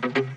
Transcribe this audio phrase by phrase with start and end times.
[0.00, 0.31] thank you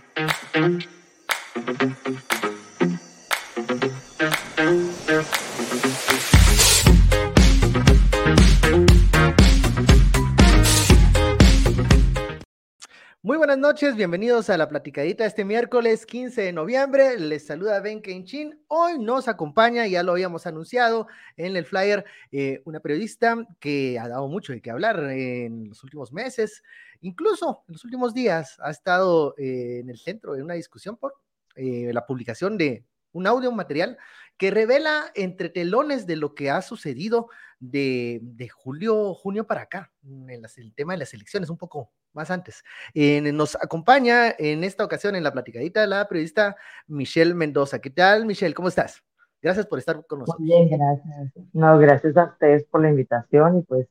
[13.55, 17.17] buenas noches, bienvenidos a la platicadita este miércoles 15 de noviembre.
[17.17, 18.59] Les saluda Ben Kenchin.
[18.67, 24.09] Hoy nos acompaña, ya lo habíamos anunciado en el flyer, eh, una periodista que ha
[24.09, 26.63] dado mucho de qué hablar en los últimos meses,
[26.99, 31.13] incluso en los últimos días ha estado eh, en el centro de una discusión por
[31.55, 32.83] eh, la publicación de
[33.15, 33.97] un audio, un material
[34.37, 38.21] que revela entre telones de lo que ha sucedido de,
[38.53, 42.63] julio, junio para acá, en el tema de las elecciones, un poco más antes.
[42.93, 47.79] nos acompaña en esta ocasión en la platicadita la periodista Michelle Mendoza.
[47.79, 48.53] ¿Qué tal, Michelle?
[48.53, 49.01] ¿Cómo estás?
[49.41, 50.39] Gracias por estar con nosotros.
[50.39, 51.31] Muy bien, gracias.
[51.53, 53.87] No, gracias a ustedes por la invitación y pues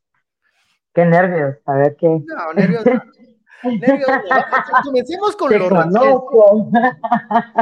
[0.93, 2.09] qué nervios, a ver qué.
[2.09, 2.85] No, nervios.
[3.65, 4.09] nervios
[4.85, 6.71] comencemos con lo fresco.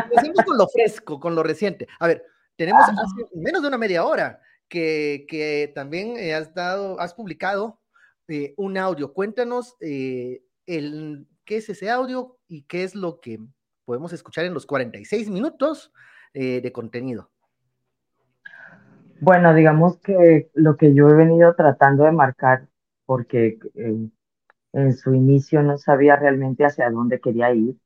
[0.08, 1.86] Comencemos con lo fresco, con lo reciente.
[1.98, 2.25] A ver,
[2.56, 2.84] tenemos
[3.34, 7.83] menos de una media hora que, que también has dado, has publicado
[8.28, 9.12] eh, un audio.
[9.12, 13.39] Cuéntanos eh, el, qué es ese audio y qué es lo que
[13.84, 15.92] podemos escuchar en los 46 minutos
[16.33, 17.30] eh, de contenido.
[19.20, 22.69] Bueno, digamos que lo que yo he venido tratando de marcar,
[23.05, 23.58] porque
[24.73, 27.77] en su inicio no sabía realmente hacia dónde quería ir,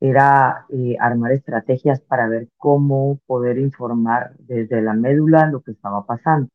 [0.00, 6.04] era eh, armar estrategias para ver cómo poder informar desde la médula lo que estaba
[6.04, 6.48] pasando.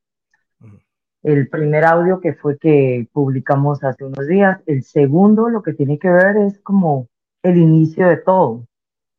[1.23, 5.97] El primer audio que fue que publicamos hace unos días, el segundo lo que tiene
[5.97, 7.07] que ver es como
[7.43, 8.65] el inicio de todo.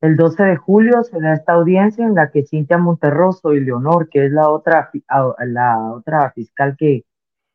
[0.01, 4.09] El 12 de julio se da esta audiencia en la que Cintia Monterroso y Leonor,
[4.09, 4.91] que es la otra,
[5.47, 7.05] la otra fiscal que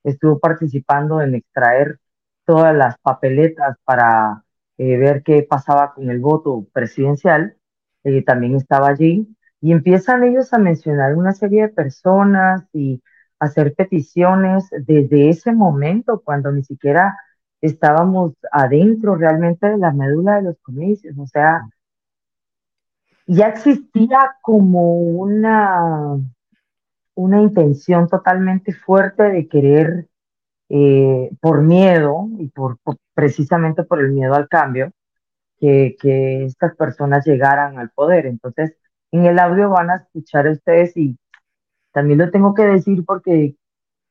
[0.04, 2.00] estuvo participando en extraer
[2.46, 4.44] todas las papeletas para
[4.78, 7.56] eh, ver qué pasaba con el voto presidencial,
[8.04, 9.28] eh, también estaba allí,
[9.62, 13.02] y empiezan ellos a mencionar una serie de personas y
[13.40, 17.18] hacer peticiones desde ese momento, cuando ni siquiera
[17.62, 21.62] estábamos adentro realmente de la médula de los comicios, o sea,
[23.26, 26.18] ya existía como una,
[27.16, 30.08] una intención totalmente fuerte de querer,
[30.76, 32.80] eh, por miedo y por,
[33.14, 34.92] precisamente por el miedo al cambio,
[35.60, 38.26] que, que estas personas llegaran al poder.
[38.26, 38.76] Entonces,
[39.12, 41.16] en el audio van a escuchar ustedes y
[41.92, 43.56] también lo tengo que decir porque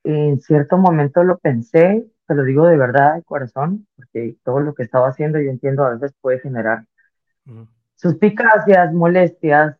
[0.04, 4.74] en cierto momento lo pensé, te lo digo de verdad, de corazón, porque todo lo
[4.74, 6.84] que estaba haciendo yo entiendo a veces puede generar
[7.96, 9.76] suspicacias, molestias,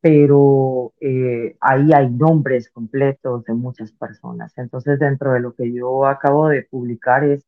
[0.00, 4.56] pero eh, ahí hay nombres completos de muchas personas.
[4.58, 7.44] Entonces, dentro de lo que yo acabo de publicar es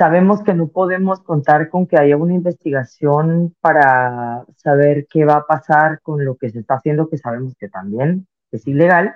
[0.00, 5.46] Sabemos que no podemos contar con que haya una investigación para saber qué va a
[5.46, 9.14] pasar con lo que se está haciendo, que sabemos que también es ilegal,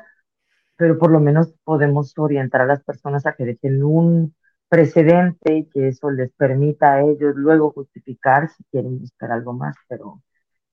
[0.77, 4.35] pero por lo menos podemos orientar a las personas a que dejen un
[4.69, 9.77] precedente y que eso les permita a ellos luego justificar si quieren buscar algo más,
[9.89, 10.21] pero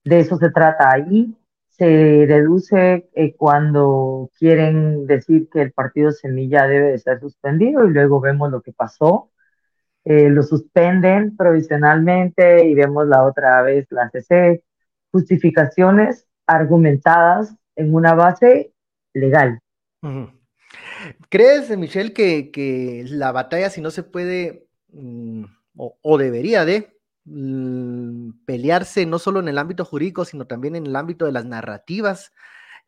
[0.04, 1.36] de eso se trata ahí.
[1.70, 7.92] Se deduce eh, cuando quieren decir que el partido Semilla debe de ser suspendido y
[7.92, 9.32] luego vemos lo que pasó
[10.04, 14.64] eh, lo suspenden provisionalmente y vemos la otra vez la CC,
[15.12, 18.74] justificaciones argumentadas en una base
[19.14, 19.60] legal.
[21.30, 25.44] ¿Crees, Michelle, que, que, la batalla, si no se puede mm,
[25.76, 27.00] o, debería de
[28.46, 32.34] pelearse no solo en el ámbito jurídico, sino también en el ámbito de las narrativas,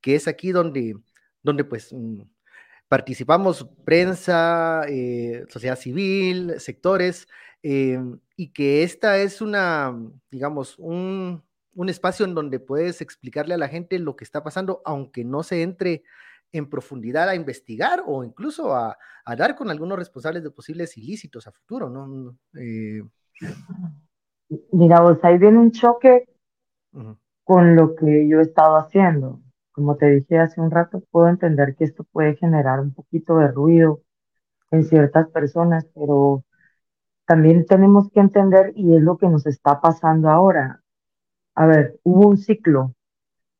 [0.01, 0.95] que es aquí donde,
[1.44, 2.21] donde pues mm,
[2.88, 7.27] participamos prensa, eh, sociedad civil, sectores,
[7.62, 8.00] eh,
[8.35, 9.95] y que esta es una,
[10.30, 11.44] digamos, un,
[11.88, 15.62] espacio en donde puedes explicarle a la gente lo que está pasando, aunque no se
[15.62, 16.03] entre
[16.51, 18.97] en profundidad a investigar o incluso a,
[19.38, 22.38] dar con algunos responsables de posibles ilícitos a futuro, ¿no?
[22.59, 23.01] Eh,
[24.71, 26.25] Mira, vos ahí viene un choque
[27.44, 31.75] con lo que yo he estado haciendo como te dije hace un rato, puedo entender
[31.75, 34.01] que esto puede generar un poquito de ruido
[34.71, 36.44] en ciertas personas, pero
[37.25, 40.83] también tenemos que entender, y es lo que nos está pasando ahora.
[41.56, 42.94] A ver, hubo un ciclo.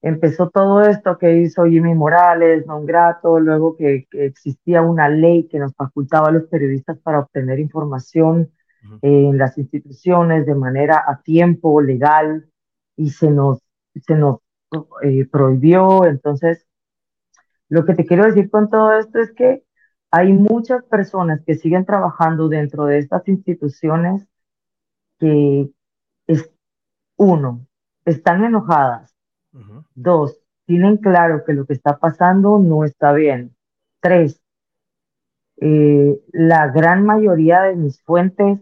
[0.02, 5.60] Empezó todo esto que hizo Jimmy Morales, non grato, luego que, existía una ley que
[5.60, 8.52] nos facultaba a los periodistas para obtener información
[9.02, 12.50] en las instituciones de manera a tiempo, legal,
[12.96, 13.60] y se nos,
[13.96, 14.40] se nos
[15.02, 16.06] eh, prohibió.
[16.06, 16.68] Entonces,
[17.70, 19.64] lo que te quiero decir con todo esto es que
[20.12, 24.28] hay muchas personas que siguen trabajando dentro de estas instituciones
[25.20, 25.70] que
[27.18, 27.66] uno,
[28.06, 29.16] están enojadas.
[29.96, 33.56] Dos, tienen claro que lo que está pasando no está bien.
[34.02, 34.42] Tres,
[35.58, 38.60] eh, la gran mayoría de mis fuentes,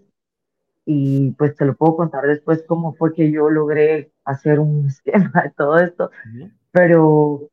[0.85, 5.43] y pues te lo puedo contar después cómo fue que yo logré hacer un esquema
[5.43, 6.11] de todo esto,
[6.71, 7.49] pero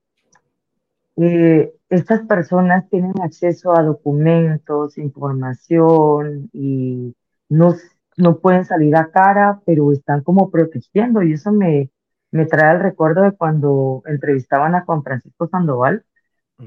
[1.16, 7.14] eh, estas personas tienen acceso a documentos, información y
[7.48, 7.74] no,
[8.16, 11.22] no pueden salir a cara, pero están como protegiendo.
[11.22, 11.90] Y eso me,
[12.30, 16.04] me trae el recuerdo de cuando entrevistaban a Juan Francisco Sandoval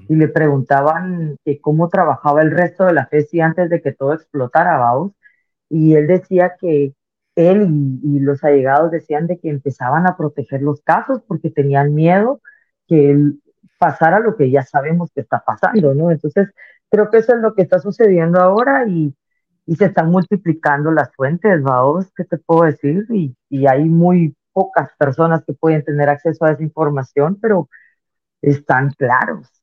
[0.07, 4.13] y le preguntaban que cómo trabajaba el resto de la FESI antes de que todo
[4.13, 5.11] explotara, vamos,
[5.71, 6.93] y él decía que
[7.35, 12.41] él y, los allegados decían de que empezaban a proteger los casos porque tenían miedo
[12.87, 13.41] que él
[13.79, 16.11] pasara lo que ya sabemos que está pasando, ¿no?
[16.11, 16.49] Entonces,
[16.89, 19.15] creo que eso es lo que está sucediendo ahora y,
[19.77, 23.05] se están multiplicando las fuentes, vamos, ¿qué te puedo decir?
[23.09, 27.69] Y hay muy pocas personas que pueden tener acceso a esa información, pero
[28.41, 29.60] están claros.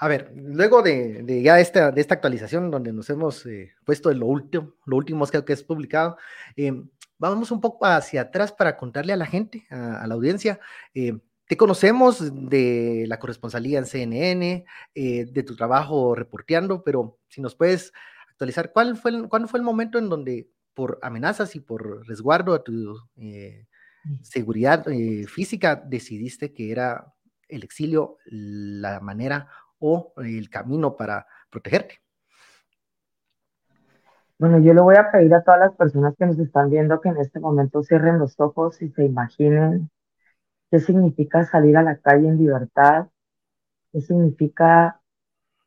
[0.00, 4.12] A ver, luego de, de ya esta, de esta actualización donde nos hemos eh, puesto
[4.12, 6.16] en lo último, lo último que, que es publicado,
[6.56, 6.72] eh,
[7.18, 10.60] vamos un poco hacia atrás para contarle a la gente, a, la audiencia,
[10.94, 11.18] eh,
[11.48, 17.92] te conocemos de la corresponsalía en CNN, de tu trabajo reporteando, pero si nos puedes
[18.30, 22.52] actualizar, ¿cuál fue el, ¿cuándo fue el momento en donde por amenazas y por resguardo
[22.52, 22.94] a tu
[24.20, 24.84] seguridad
[25.26, 27.14] física decidiste que era
[27.48, 29.48] el exilio la manera
[29.78, 32.00] o el camino para protegerte.
[34.38, 37.08] Bueno, yo le voy a pedir a todas las personas que nos están viendo que
[37.08, 39.90] en este momento cierren los ojos y se imaginen
[40.70, 43.08] qué significa salir a la calle en libertad,
[43.92, 45.00] qué significa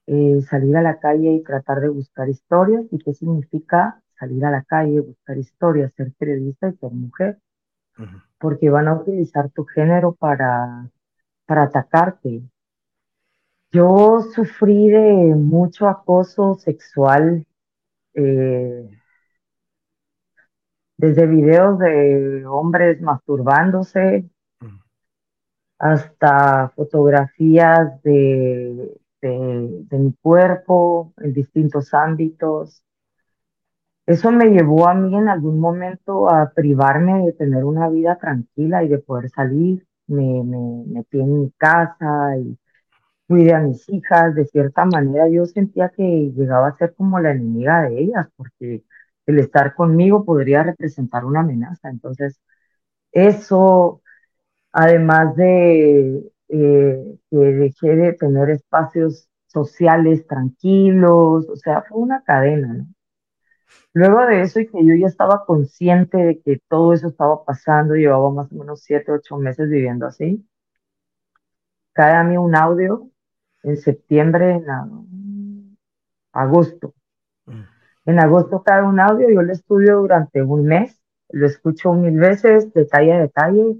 [0.08, 4.52] eh, salir a la calle y tratar de buscar historias y qué significa salir a
[4.52, 7.40] la calle, buscar historias, ser periodista y ser mujer,
[8.40, 10.90] porque van a utilizar tu género para,
[11.46, 12.44] para atacarte,
[13.72, 17.46] yo sufrí de mucho acoso sexual,
[18.14, 18.90] eh,
[20.98, 24.30] desde videos de hombres masturbándose
[25.80, 32.84] hasta fotografías de, de, mi cuerpo en distintos ámbitos.
[34.06, 38.84] Eso me llevó a mí en algún momento a privarme de tener una vida tranquila
[38.84, 39.88] y de poder salir.
[40.08, 42.58] Me, me metí en mi casa y
[43.31, 46.04] cuide a mis hijas, de cierta manera yo sentía que
[46.36, 48.83] llegaba a ser como la enemiga de ellas, porque
[49.25, 51.89] el estar conmigo podría representar una amenaza.
[51.89, 52.42] Entonces,
[53.12, 54.01] eso,
[54.74, 62.74] además de eh, que dejé de tener espacios sociales tranquilos, o sea, fue una cadena,
[62.75, 62.88] ¿no?
[63.94, 67.96] Luego de eso y que yo ya estaba consciente de que todo eso estaba pasando,
[67.96, 70.46] llevaba más o menos siete, ocho meses viviendo así,
[71.94, 73.11] cae a mí un audio
[73.63, 75.77] en septiembre, en
[76.34, 76.94] agosto.
[77.46, 77.62] Mm.
[78.06, 82.74] En agosto cada un audio, yo lo estudio durante un mes, lo escucho mil veces,
[82.74, 83.77] detalle a detalle.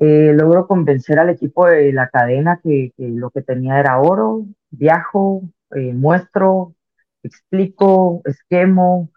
[0.00, 5.42] Eh, logro convencer al equipo de la cadena que, lo que tenía era oro, viajo,
[5.72, 6.74] eh, muestro,
[7.22, 9.10] explico, esquemo,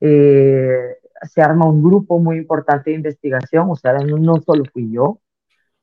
[0.00, 4.92] eh, se arma un grupo muy importante de investigación, o sea, no, no solo fui
[4.92, 5.20] yo,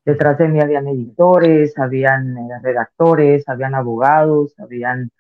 [0.06, 5.12] Detrás de mí habían editores, habían eh, redactores, habían abogados, habían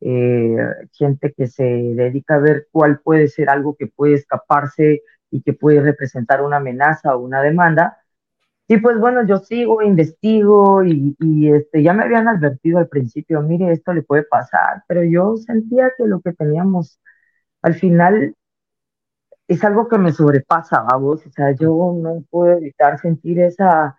[0.00, 0.56] eh,
[0.92, 5.54] gente que se dedica a ver cuál puede ser algo que puede escaparse y que
[5.54, 7.98] puede representar una amenaza o una demanda.
[8.68, 13.42] Y pues bueno, yo sigo, investigo y, y, este, ya me habían advertido al principio,
[13.42, 17.00] mire, esto le puede pasar, pero yo sentía que lo que teníamos
[17.62, 18.34] al final
[19.48, 21.68] es algo que me sobrepasa, vos, o sea, yo
[22.02, 23.96] no puedo evitar sentir esa,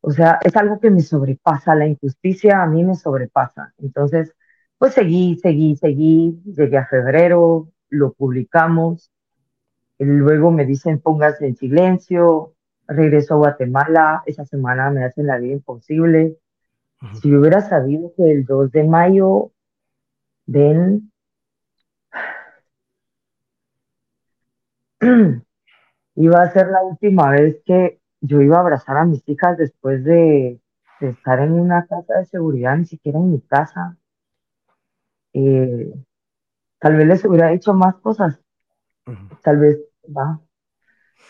[0.00, 3.74] o sea, es algo que me sobrepasa, la injusticia a mí me sobrepasa.
[3.78, 4.34] Entonces,
[4.78, 9.10] pues seguí, seguí, seguí, llegué a febrero, lo publicamos,
[9.98, 12.54] luego me dicen póngase en silencio,
[12.86, 16.38] regreso a Guatemala, esa semana me hacen la vida imposible.
[17.20, 19.52] Si yo hubiera sabido que el 2 de mayo,
[20.46, 21.12] ven,
[26.16, 30.04] iba a ser la última vez que yo iba a abrazar a mis hijas después
[30.04, 30.60] de,
[31.00, 33.96] estar en una casa de seguridad, ni siquiera en mi casa.
[35.32, 35.94] Eh,
[36.80, 38.40] tal vez les hubiera dicho más cosas.
[39.42, 40.40] Tal vez, va.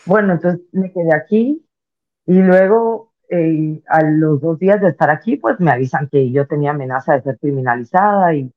[0.06, 1.64] Bueno, entonces me quedé aquí
[2.26, 6.46] y luego eh, a los dos días de estar aquí, pues me avisan que yo
[6.46, 8.50] tenía amenaza de ser criminalizada y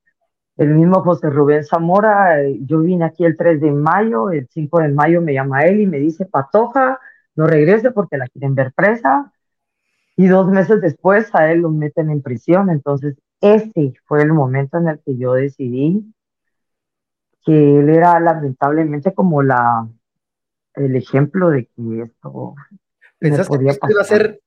[0.57, 4.79] el mismo José Rubén Zamora, eh, yo vine aquí el 3 de mayo, el 5
[4.79, 6.99] de mayo me llama él y me dice, Patoja,
[7.35, 9.31] no regrese porque la quieren ver presa.
[10.15, 12.69] Y dos meses después a él lo meten en prisión.
[12.69, 16.13] Entonces, ese fue el momento en el que yo decidí
[17.43, 19.87] que él era lamentablemente como la
[20.75, 22.55] el ejemplo de que esto
[23.19, 24.41] ¿Pensaste que esto iba a ser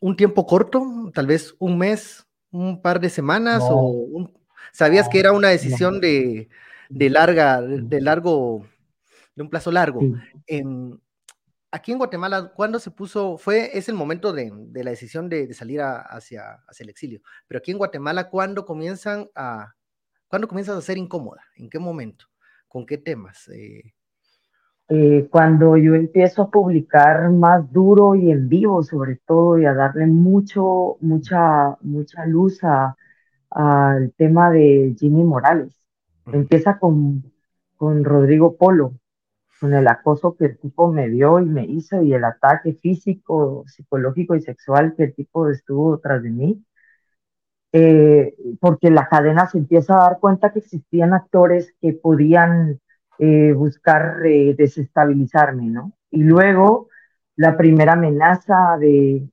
[0.00, 1.10] un tiempo corto?
[1.14, 4.30] Tal vez un mes, un par de semanas o
[4.72, 6.48] sabías que era una decisión de,
[6.88, 8.66] de, larga, de largo,
[9.36, 10.00] de un plazo largo.
[11.76, 13.36] Aquí en Guatemala, ¿cuándo se puso?
[13.36, 17.20] Fue, es el momento de, de la decisión de, salir hacia, hacia el exilio.
[17.46, 19.74] Pero aquí en Guatemala, ¿cuándo comienzan a,
[20.28, 21.42] ¿cuándo comienzas a ser incómoda?
[21.56, 22.26] ¿En qué momento?
[22.68, 23.48] ¿Con qué temas?
[23.48, 23.94] Eh,
[24.88, 29.74] eh, cuando yo empiezo a publicar más duro y en vivo, sobre todo, y a
[29.74, 32.60] darle mucho, mucha, mucha luz
[33.50, 35.74] al tema de Jimmy Morales.
[36.26, 37.32] Empieza con,
[37.76, 38.94] con Rodrigo Polo,
[39.60, 43.64] con el acoso que el tipo me dio y me hizo y el ataque físico,
[43.66, 46.64] psicológico y sexual que el tipo estuvo tras de mí.
[47.72, 52.80] Eh, porque la cadena se empieza a dar cuenta que existían actores que podían
[53.18, 55.92] eh, buscar eh, desestabilizarme, ¿no?
[56.10, 56.88] Y luego
[57.36, 59.28] la primera amenaza de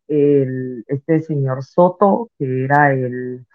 [0.87, 3.45] este señor Soto, que era el,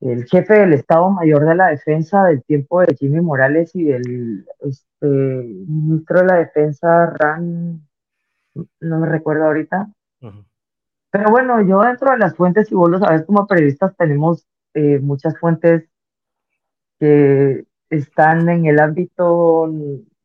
[0.00, 4.46] el jefe del Estado Mayor de la Defensa del tiempo de Jimmy Morales y del
[4.60, 7.86] este, ministro de la Defensa, Ran,
[8.54, 9.90] no me recuerdo ahorita,
[11.10, 15.00] pero bueno, yo dentro de las fuentes, y vos lo sabes, como periodistas tenemos eh,
[15.00, 15.88] muchas fuentes
[16.98, 19.68] que están en el ámbito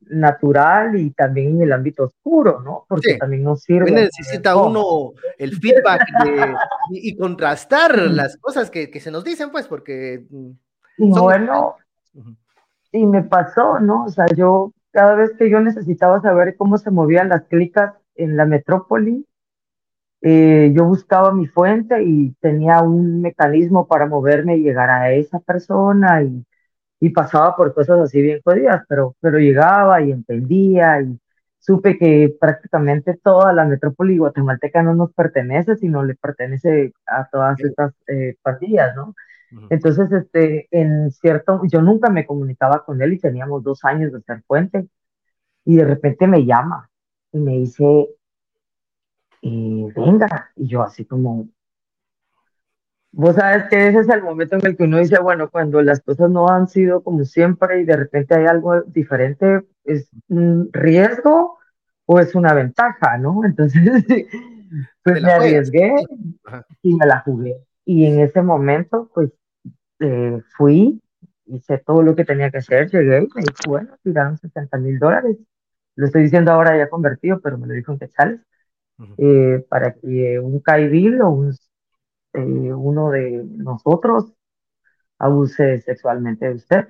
[0.09, 2.85] natural y también en el ámbito oscuro, ¿no?
[2.87, 3.91] Porque también nos sirve.
[3.91, 6.05] necesita uno el feedback
[6.91, 10.25] y, contrastar las cosas que, que, se nos dicen, pues, porque...
[10.29, 10.51] Mm,
[10.97, 11.75] y bueno,
[12.91, 14.05] y me pasó, ¿no?
[14.05, 18.37] O sea, yo cada vez que yo necesitaba saber cómo se movían las clicas en
[18.37, 19.25] la metrópoli,
[20.21, 25.39] eh, yo buscaba mi fuente y tenía un mecanismo para moverme y llegar a esa
[25.39, 26.45] persona y,
[26.99, 31.19] y pasaba por cosas así bien jodidas, pero, pero llegaba y entendía y
[31.59, 37.59] supe que prácticamente toda la metrópoli guatemalteca no nos pertenece, sino le pertenece a todas
[37.59, 39.15] estas eh, pandillas, ¿no?
[39.69, 44.21] Entonces, este, en cierto, yo nunca me comunicaba con él y teníamos dos años de
[44.21, 44.87] ser fuente
[45.63, 46.89] y de repente me llama
[47.31, 48.09] y me dice,
[49.41, 51.47] y venga, y yo así como,
[53.15, 56.01] vos sabes que ese es el momento en el que uno dice, bueno, cuando las
[56.01, 61.57] cosas no han sido como siempre y de repente hay algo diferente, ¿es un riesgo
[62.05, 63.41] o es una ventaja, no?
[63.45, 64.05] Entonces,
[65.01, 65.95] pues me arriesgué
[66.81, 67.55] y me la jugué.
[67.85, 69.31] Y en ese momento, pues
[69.99, 71.01] eh, fui,
[71.45, 74.99] hice todo lo que tenía que hacer, llegué y me dijo, bueno, tiraron 60 mil
[74.99, 75.37] dólares.
[75.95, 78.41] Lo estoy diciendo ahora ya convertido, pero me lo dijo en quetzales
[79.17, 81.53] eh, para que un caibil o un,
[82.35, 84.33] eh, uno de nosotros
[85.19, 86.87] abuse sexualmente de usted.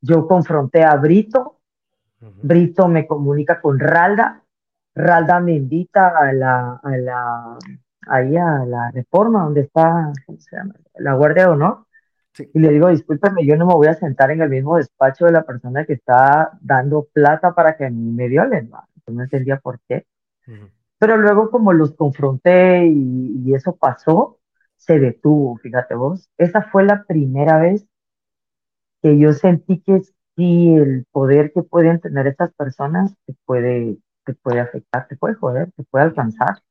[0.00, 1.60] Yo confronté a Brito,
[2.42, 4.42] Brito me comunica con Ralda,
[4.94, 7.58] Ralda me invita a la, a la,
[8.06, 10.74] ahí a la reforma donde está, ¿cómo se llama?
[10.96, 11.86] La Guardia de Honor.
[12.54, 15.32] Y le digo, discúlpeme, yo no me voy a sentar en el mismo despacho de
[15.32, 18.70] la persona que está dando plata para que me violen.
[18.70, 18.82] ¿no?
[19.06, 20.06] no entendía por qué.
[20.98, 24.38] Pero luego como los confronté y, eso pasó,
[24.84, 26.28] se detuvo, fíjate vos.
[26.38, 27.86] Esa fue la primera vez
[29.00, 30.00] que yo sentí que
[30.36, 35.34] sí, el poder que pueden tener estas personas te puede, te puede afectar, te puede
[35.36, 36.62] joder, te puede alcanzar.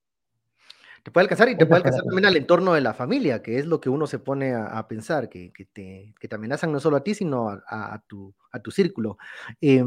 [1.04, 3.66] Te puede alcanzar y te puede alcanzar también al entorno de la familia, que es
[3.66, 6.98] lo que uno se pone a, pensar, que, que, te, que, te, amenazan no solo
[6.98, 9.18] a ti, sino a, a, tu, a tu círculo.
[9.62, 9.84] Eh,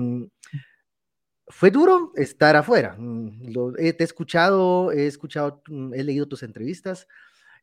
[1.47, 2.97] fue duro estar afuera.
[2.99, 7.07] Mm, lo, te he escuchado, he escuchado, mm, he leído tus entrevistas.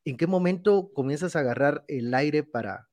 [0.06, 2.90] ¿En qué momento comienzas a agarrar el aire para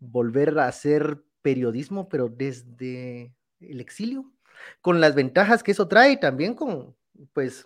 [0.00, 4.32] volver a hacer periodismo, pero desde el exilio?
[4.80, 6.96] Con las ventajas que eso trae también con,
[7.32, 7.64] pues,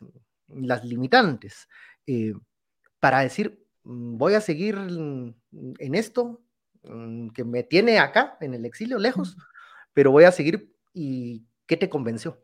[0.49, 1.68] las limitantes.
[2.06, 2.34] Eh,
[3.00, 6.42] para decir, mm, voy a seguir en esto,
[7.34, 9.37] que me tiene acá, en el exilio, lejos,
[9.92, 10.75] pero voy a seguir.
[10.92, 12.38] ¿Y qué te convenció?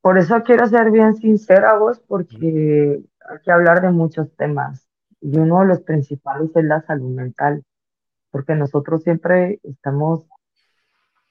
[0.00, 4.88] Por eso quiero ser bien sincera vos, porque hay que hablar de muchos temas.
[5.20, 7.64] Y uno de los principales es la salud mental,
[8.30, 10.26] porque nosotros siempre estamos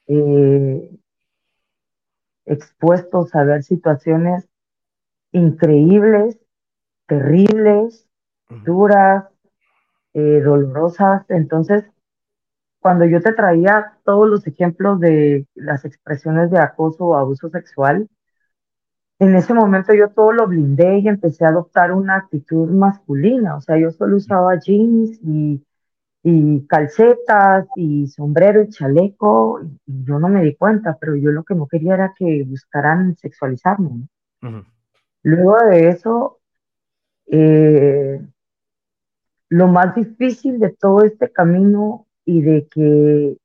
[0.07, 0.89] eh,
[2.45, 4.47] expuestos a ver situaciones
[5.31, 6.39] increíbles,
[7.07, 8.07] terribles,
[8.63, 9.25] duras,
[10.13, 11.25] eh, dolorosas.
[11.29, 11.85] Entonces,
[12.79, 18.09] cuando yo te traía todos los ejemplos de las expresiones de acoso o abuso sexual,
[19.23, 23.61] en ese momento yo todo lo blindé y empecé a adoptar una actitud masculina, o
[23.61, 25.63] sea, yo solo usaba jeans y,
[26.23, 31.43] y calcetas y sombrero y chaleco, y, yo no me di cuenta, pero yo lo
[31.43, 34.07] que no quería era que buscaran sexualizarme.
[35.23, 36.39] Luego de eso,
[37.27, 38.19] eh,
[39.49, 43.37] lo más difícil de todo este camino y de que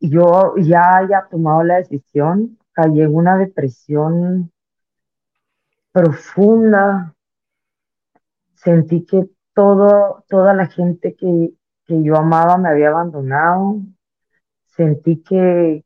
[0.00, 4.52] yo ya haya tomado la decisión, caí en una depresión
[5.92, 7.14] profunda,
[8.54, 11.54] sentí que todo, toda la gente que,
[11.86, 13.76] que yo amaba me había abandonado,
[14.76, 15.84] sentí que,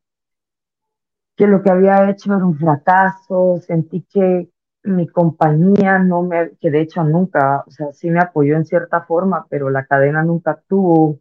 [1.35, 4.49] que lo que había hecho era un fracaso, sentí que
[4.83, 9.01] mi compañía no me, que de hecho nunca, o sea, sí me apoyó en cierta
[9.01, 11.19] forma, pero la cadena nunca tuvo,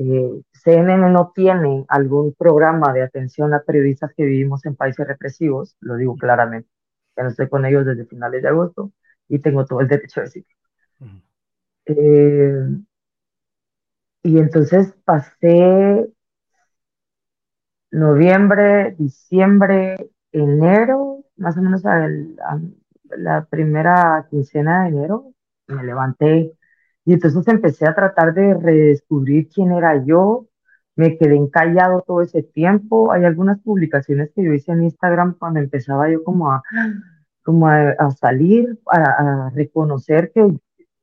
[0.00, 5.76] eh, CNN no tiene algún programa de atención a periodistas que vivimos en países represivos,
[5.80, 6.68] lo digo claramente,
[7.16, 8.92] que no estoy con ellos desde finales de agosto
[9.28, 10.48] y tengo todo el derecho de decirlo.
[11.86, 12.68] Eh,
[14.22, 16.08] y entonces pasé
[17.90, 22.08] noviembre, diciembre, enero, más o menos a,
[23.16, 25.32] la primera quincena de enero,
[25.66, 26.57] me levanté
[27.08, 30.46] y entonces empecé a tratar de redescubrir quién era yo.
[30.94, 33.12] Me quedé encallado todo ese tiempo.
[33.12, 36.62] Hay algunas publicaciones que yo hice en Instagram cuando empezaba yo como a,
[37.42, 40.46] como a, salir, a, a reconocer que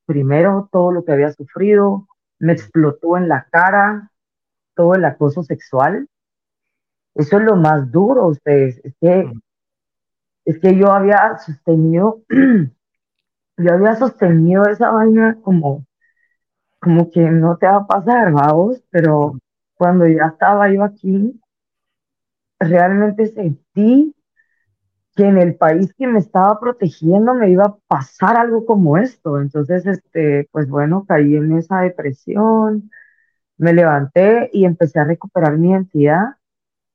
[0.06, 4.12] primero todo lo que había sufrido, me explotó en la cara
[4.76, 6.08] todo el acoso sexual.
[7.16, 8.80] Eso es lo más duro, ustedes.
[8.84, 9.32] Es que
[10.46, 12.22] es que yo había sostenido,
[13.58, 15.84] yo había sostenido esa vaina como,
[16.86, 19.40] como que no te va a pasar, vamos, pero
[19.74, 21.42] cuando ya estaba yo aquí,
[22.60, 24.14] realmente sentí
[25.16, 29.42] que en el país que me estaba protegiendo me iba a pasar algo como esto.
[29.42, 32.92] Entonces, este, pues bueno, caí en esa depresión,
[33.58, 36.36] me levanté y empecé a recuperar mi identidad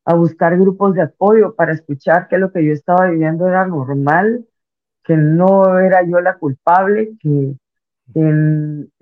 [0.05, 4.47] a buscar grupos de apoyo para escuchar que lo que yo estaba viviendo era normal,
[5.05, 7.57] que no era yo la culpable, que,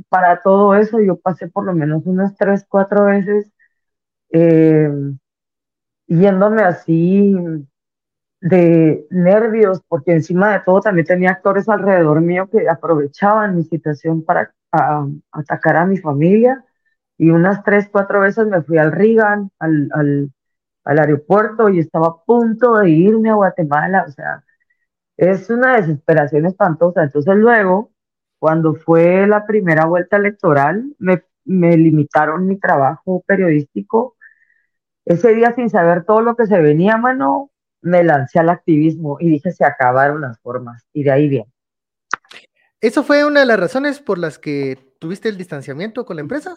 [0.09, 3.51] para todo eso yo pasé por lo menos unas tres, cuatro veces
[4.33, 4.91] eh,
[6.09, 7.35] yéndome así
[8.41, 14.23] de nervios, porque encima de todo también tenía actores alrededor mío que aprovechaban mi situación
[14.25, 14.55] para
[15.33, 16.65] atacar a mi familia.
[17.19, 20.31] Y unas tres, cuatro veces me fui al Reagan, al, al,
[20.85, 24.45] al aeropuerto y estaba a punto de irme a Guatemala, o sea,
[25.17, 27.05] es una desesperación espantosa.
[27.05, 27.93] Entonces luego,
[28.39, 34.17] cuando fue la primera vuelta electoral, me, me limitaron mi trabajo periodístico.
[35.05, 39.31] Ese día, sin saber todo lo que se venía, mano, me lancé al activismo y
[39.31, 40.87] dije, se acabaron las formas.
[40.93, 41.47] Y de ahí bien.
[42.81, 46.57] ¿Eso fue una de las razones por las que tuviste el distanciamiento con la empresa?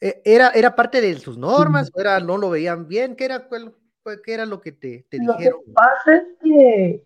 [0.00, 3.16] Eh, ¿Era, ¿Era parte de sus normas o era, no lo veían bien?
[3.16, 3.48] ¿Qué era,
[4.24, 5.60] qué era lo que te, te lo dijeron?
[5.60, 7.04] Lo que pasa es que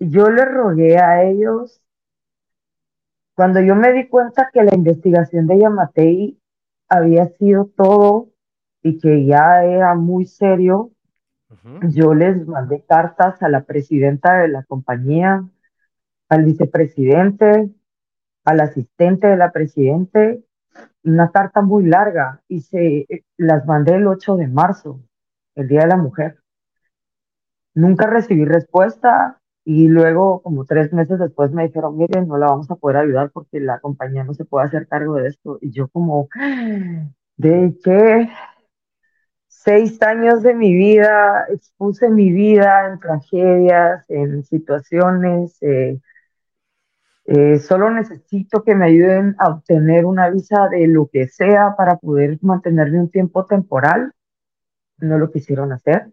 [0.00, 1.80] yo le rogué a ellos,
[3.34, 6.40] cuando yo me di cuenta que la investigación de Yamatei
[6.88, 8.30] había sido todo
[8.82, 10.90] y que ya era muy serio,
[11.88, 15.48] yo les mandé cartas a la presidenta de la compañía,
[16.28, 17.70] al vicepresidente,
[18.44, 20.44] al asistente de la presidente
[21.04, 25.00] una carta muy larga y se eh, las mandé el 8 de marzo,
[25.54, 26.38] el Día de la Mujer.
[27.74, 32.70] Nunca recibí respuesta y luego, como tres meses después, me dijeron, miren, no la vamos
[32.70, 35.58] a poder ayudar porque la compañía no se puede hacer cargo de esto.
[35.62, 36.28] Y yo como,
[37.36, 38.28] ¿de qué?
[39.48, 45.98] Seis años de mi vida, expuse mi vida en tragedias, en situaciones, eh,
[47.26, 51.96] eh, solo necesito que me ayuden a obtener una visa de lo que sea para
[51.96, 54.12] poder mantenerme un tiempo temporal.
[54.98, 56.12] No lo quisieron hacer.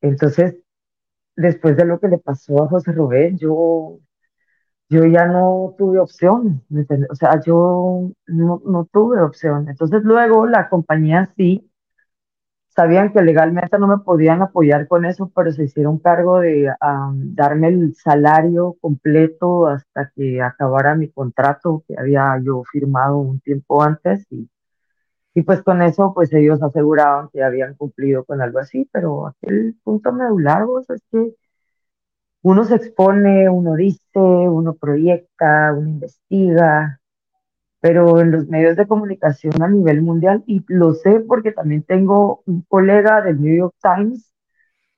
[0.00, 0.56] Entonces,
[1.40, 3.98] después de lo que le pasó a José Rubén, yo,
[4.88, 6.62] yo ya no tuve opción.
[7.10, 9.68] O sea, yo no, no tuve opción.
[9.68, 11.70] Entonces, luego la compañía sí
[12.68, 16.72] sabían que legalmente no me podían apoyar con eso, pero se hicieron cargo de
[17.14, 23.82] darme el salario completo hasta que acabara mi contrato que había yo firmado un tiempo
[23.82, 24.48] antes y,
[25.34, 29.76] y pues con eso pues ellos aseguraban que habían cumplido con algo así, pero aquel
[29.84, 31.34] punto medular es que
[32.42, 37.00] uno se expone, uno dice, uno proyecta, uno investiga,
[37.80, 42.42] pero en los medios de comunicación a nivel mundial, y lo sé porque también tengo
[42.46, 44.32] un colega del New York Times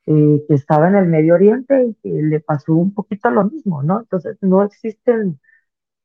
[0.06, 3.82] eh, que estaba en el Medio Oriente y que le pasó un poquito lo mismo,
[3.82, 4.00] ¿no?
[4.00, 5.40] Entonces no existen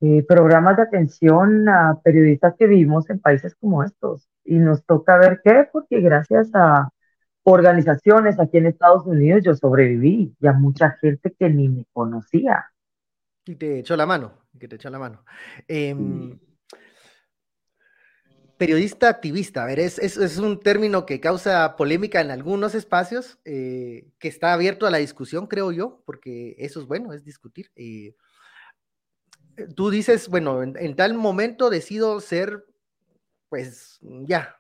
[0.02, 4.30] eh, programas de atención a periodistas que vivimos en países como estos.
[4.44, 6.90] Y nos toca ver qué, porque gracias a
[7.44, 12.66] organizaciones aquí en Estados Unidos yo sobreviví y a mucha gente que ni me conocía.
[13.46, 15.24] Y te echó la mano, que te echó la mano.
[15.68, 16.38] Em,
[18.58, 24.10] periodista activista, a ver, es, es, un término que causa polémica en algunos espacios, eh,
[24.20, 27.72] que está abierto a la discusión, creo yo, porque eso es bueno, es discutir.
[27.76, 28.14] Eh,
[29.76, 32.66] tú dices, bueno, en, tal momento decido ser,
[33.50, 34.60] pues ya,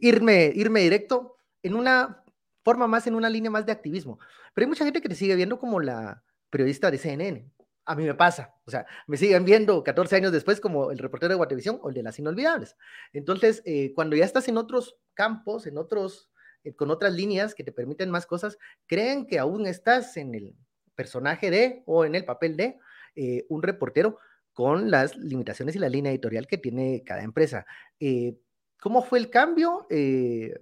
[0.00, 2.22] irme, irme directo en una
[2.64, 4.18] forma más, en una línea más de activismo.
[4.54, 7.50] Pero hay mucha gente que te sigue viendo como la periodista de CNN.
[7.84, 11.30] A mí me pasa, o sea, me siguen viendo 14 años después como el reportero
[11.30, 12.76] de Guatevisión o el de las inolvidables.
[13.14, 16.30] Entonces, eh, cuando ya estás en otros campos, en otros,
[16.64, 20.54] eh, con otras líneas que te permiten más cosas, creen que aún estás en el
[20.94, 22.78] personaje de o en el papel de
[23.16, 24.18] eh, un reportero,
[24.58, 27.64] con las limitaciones y la línea editorial que tiene cada empresa.
[28.00, 28.40] Eh,
[28.80, 29.86] ¿Cómo fue el cambio?
[29.88, 30.52] Eh,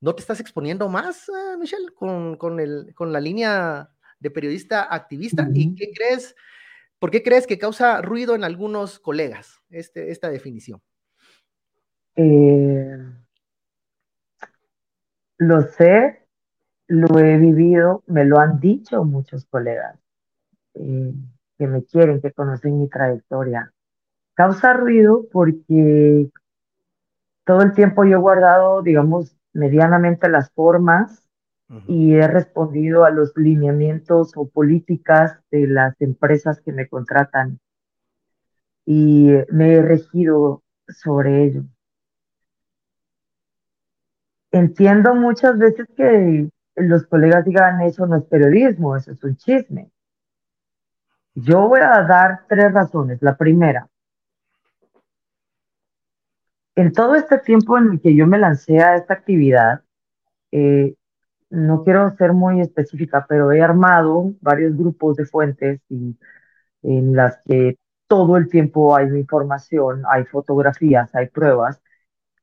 [0.00, 4.92] ¿No te estás exponiendo más, eh, Michelle, con, con, el, con la línea de periodista
[4.92, 5.48] activista?
[5.54, 6.34] ¿Y qué crees?
[6.98, 10.82] ¿Por qué crees que causa ruido en algunos colegas este, esta definición?
[15.38, 16.26] lo sé,
[16.88, 19.96] lo he vivido, me lo han dicho muchos colegas
[21.62, 23.72] que me quieren, que conocen mi trayectoria.
[24.34, 26.28] Causa ruido porque
[27.44, 31.28] todo el tiempo yo he guardado, digamos, medianamente las formas
[31.86, 37.60] y he respondido a los lineamientos o políticas de las empresas que me contratan
[38.84, 41.62] y me he regido sobre ello.
[44.50, 49.91] Entiendo muchas veces que los colegas digan eso no es periodismo, eso es un chisme.
[51.34, 53.18] Yo voy a dar tres razones.
[53.22, 53.88] La primera,
[56.74, 59.82] en todo este tiempo en el que yo me lancé a esta actividad,
[60.52, 60.94] eh,
[61.50, 66.16] no quiero ser muy específica, pero he armado varios grupos de fuentes y,
[66.82, 71.80] en las que todo el tiempo hay información, hay fotografías, hay pruebas.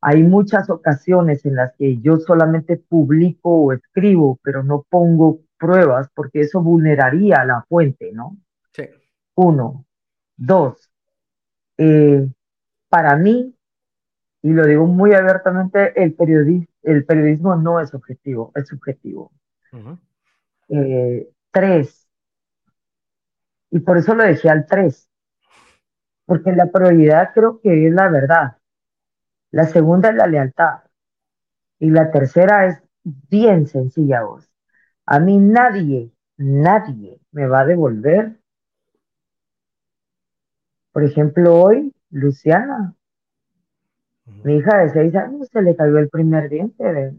[0.02, 6.10] Hay muchas ocasiones en las que yo solamente publico o escribo, pero no pongo pruebas
[6.16, 8.38] porque eso vulneraría la fuente, ¿no?
[9.42, 9.86] Uno.
[10.36, 10.92] Dos.
[11.78, 12.28] Eh,
[12.90, 13.56] para mí,
[14.42, 16.14] y lo digo muy abiertamente, el,
[16.84, 19.32] el periodismo no es objetivo, es subjetivo.
[20.68, 22.10] Eh, tres.
[23.72, 25.10] Y por eso lo dejé al tres.
[26.26, 28.58] Porque la prioridad creo que es la verdad.
[29.52, 30.82] La segunda es la lealtad.
[31.80, 34.52] Y la tercera es bien sencilla vos.
[35.06, 38.39] A mí nadie, nadie me va a devolver
[40.92, 42.96] por ejemplo, hoy, Luciana,
[44.44, 47.14] mi hija de seis años, se le cayó el primer diente.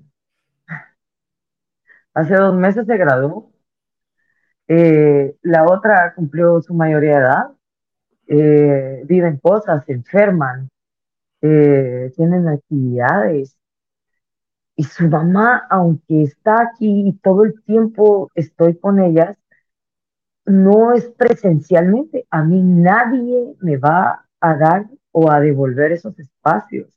[2.14, 3.50] Hace dos meses se graduó.
[4.68, 7.50] Eh, la otra cumplió su mayoría de edad.
[8.28, 10.70] Eh, viven cosas, se enferman,
[11.42, 13.56] eh, tienen actividades.
[14.76, 19.36] Y su mamá, aunque está aquí y todo el tiempo estoy con ellas,
[20.50, 22.26] no es presencialmente.
[22.30, 26.88] A mí nadie me va a dar o a devolver esos espacios.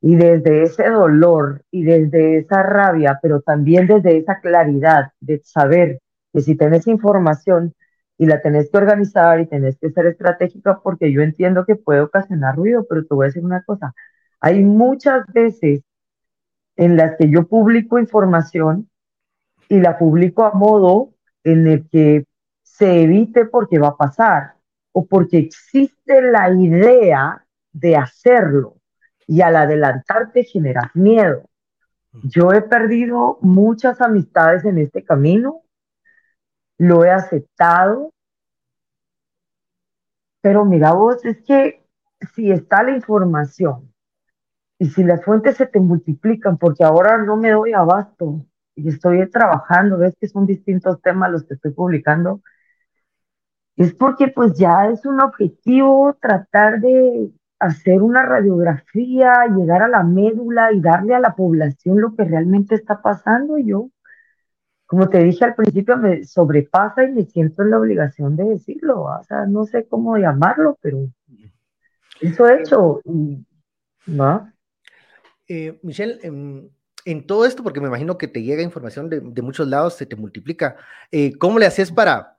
[0.00, 6.00] Y desde ese dolor y desde esa rabia, pero también desde esa claridad de saber
[6.32, 7.74] que si tenés información
[8.16, 12.00] y la tenés que organizar y tenés que ser estratégica, porque yo entiendo que puede
[12.00, 13.94] ocasionar ruido, pero te voy a decir una cosa,
[14.40, 15.82] hay muchas veces
[16.76, 18.88] en las que yo publico información
[19.68, 21.10] y la publico a modo
[21.44, 22.24] en el que
[22.78, 24.54] se evite porque va a pasar
[24.92, 28.76] o porque existe la idea de hacerlo
[29.26, 31.42] y al adelantarte generas miedo.
[32.12, 35.62] Yo he perdido muchas amistades en este camino,
[36.78, 38.12] lo he aceptado,
[40.40, 41.84] pero mira vos, es que
[42.34, 43.92] si está la información
[44.78, 49.28] y si las fuentes se te multiplican, porque ahora no me doy abasto y estoy
[49.28, 52.40] trabajando, ves que son distintos temas los que estoy publicando,
[53.78, 60.02] es porque pues ya es un objetivo tratar de hacer una radiografía, llegar a la
[60.02, 63.56] médula y darle a la población lo que realmente está pasando.
[63.58, 63.90] yo,
[64.84, 69.02] como te dije al principio, me sobrepasa y me siento en la obligación de decirlo.
[69.02, 71.06] O sea, no sé cómo llamarlo, pero
[72.20, 73.00] eso he hecho.
[75.46, 76.68] Eh, Michelle, em,
[77.04, 80.16] en todo esto, porque me imagino que te llega información de, muchos lados, se te
[80.16, 80.76] multiplica,
[81.12, 82.37] eh, ¿cómo le haces para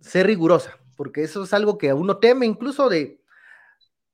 [0.00, 0.78] ser rigurosa?
[0.96, 3.20] Porque eso es algo que uno teme, incluso de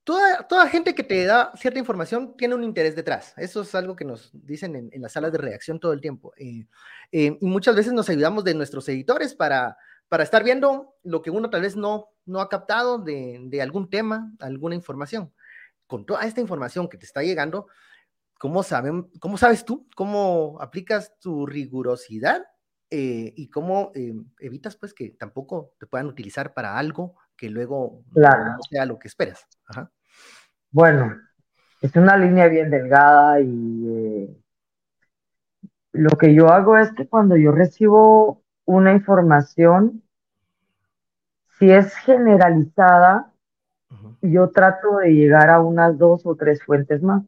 [0.03, 3.33] toda, toda gente que te da cierta información tiene un interés detrás.
[3.37, 6.33] Eso es algo que nos dicen en, las salas de redacción todo el tiempo.
[6.37, 6.67] Eh,
[7.11, 9.77] eh, y muchas veces nos ayudamos de nuestros editores para,
[10.09, 13.89] para estar viendo lo que uno tal vez no, no ha captado de, de algún
[13.89, 15.33] tema, alguna información.
[15.87, 17.67] Con toda esta información que te está llegando,
[18.43, 19.87] ¿Cómo, saben, ¿Cómo sabes tú?
[19.95, 22.43] ¿Cómo aplicas tu rigurosidad?
[22.95, 28.03] Eh, y cómo eh, evitas pues que tampoco te puedan utilizar para algo que luego
[28.13, 29.47] no sea lo que esperas.
[30.69, 31.17] Bueno,
[31.81, 34.37] es una línea bien delgada y eh,
[35.93, 40.03] lo que yo hago es que cuando yo recibo una información,
[41.57, 43.33] si es generalizada,
[44.21, 47.23] yo trato de llegar a unas dos o tres fuentes más.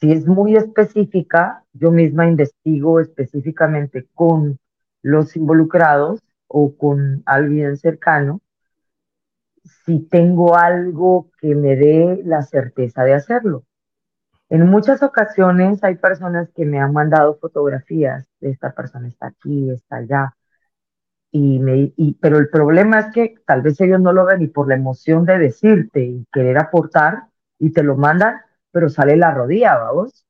[0.00, 4.58] Si es muy específica, yo misma investigo específicamente con
[5.02, 8.40] los involucrados o con alguien cercano
[9.84, 13.64] si tengo algo que me dé la certeza de hacerlo.
[14.48, 19.70] En muchas ocasiones hay personas que me han mandado fotografías de esta persona está aquí,
[19.70, 20.36] está allá.
[21.30, 24.68] Y me, pero el problema es que tal vez ellos no lo ven y por
[24.68, 27.24] la emoción de decirte y querer aportar
[27.58, 30.26] y te lo mandan, pero sale la rodilla, vamos,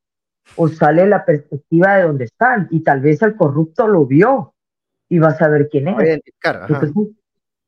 [0.56, 4.54] o sale la perspectiva de donde están, y tal vez el corrupto lo vio
[5.08, 6.20] y va a saber quién es.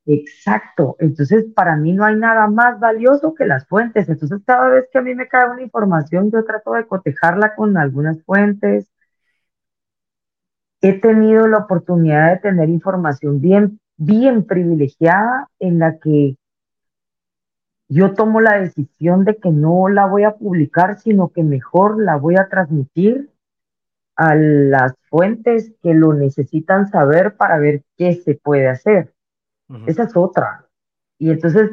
[0.06, 4.88] exacto, entonces para mí no hay nada más valioso que las fuentes, entonces cada vez
[4.92, 8.90] que a mí me cae una información, yo trato de cotejarla con algunas fuentes.
[10.82, 16.36] He tenido la oportunidad de tener información bien, bien privilegiada en la que
[17.90, 22.16] yo tomo la decisión de que no la voy a publicar, sino que mejor la
[22.16, 23.30] voy a transmitir
[24.14, 29.12] a las fuentes que lo necesitan saber para ver qué se puede hacer.
[29.86, 30.68] Esa es otra.
[31.18, 31.70] Y entonces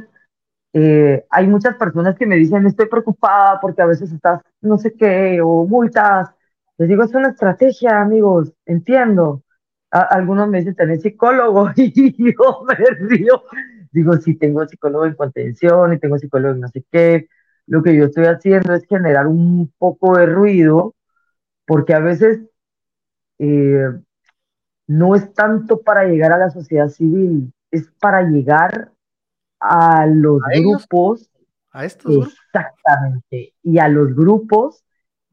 [0.73, 4.95] eh, hay muchas personas que me dicen, estoy preocupada porque a veces estás no sé
[4.95, 6.32] qué, o multas.
[6.80, 9.43] Les digo, es una estrategia, amigos, entiendo.
[9.91, 12.75] algunos me dicen, tenés psicólogo y yo me
[13.08, 13.43] río
[13.98, 17.28] digo, si tengo psicólogo en contención y tengo psicólogo en no sé qué,
[17.66, 20.96] lo que yo estoy haciendo es generar un poco de ruido,
[21.66, 22.42] porque a veces
[23.40, 23.90] eh,
[24.86, 28.92] no es tanto para llegar a la sociedad civil, es para llegar
[29.60, 31.30] a los grupos.
[31.72, 33.56] ¿A estos Exactamente.
[33.64, 34.84] Y a los grupos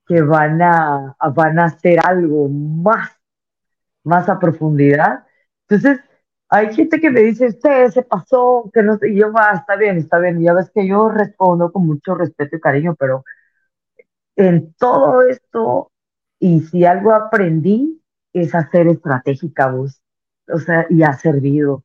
[0.06, 3.10] que van a, van a hacer algo más,
[4.02, 5.24] más a profundidad.
[5.68, 6.00] Entonces,
[6.54, 9.56] hay gente que me dice, usted se pasó, que no sé, y yo, va, ah,
[9.56, 12.94] está bien, está bien, y ya ves que yo respondo con mucho respeto y cariño,
[12.96, 13.24] pero
[14.36, 15.90] en todo esto,
[16.38, 18.00] y si algo aprendí,
[18.32, 20.00] es hacer estratégica vos,
[20.48, 21.84] o sea, y ha servido.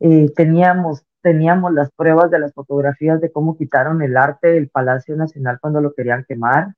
[0.00, 5.14] Eh, teníamos, teníamos las pruebas de las fotografías de cómo quitaron el arte del Palacio
[5.14, 6.74] Nacional cuando lo querían quemar,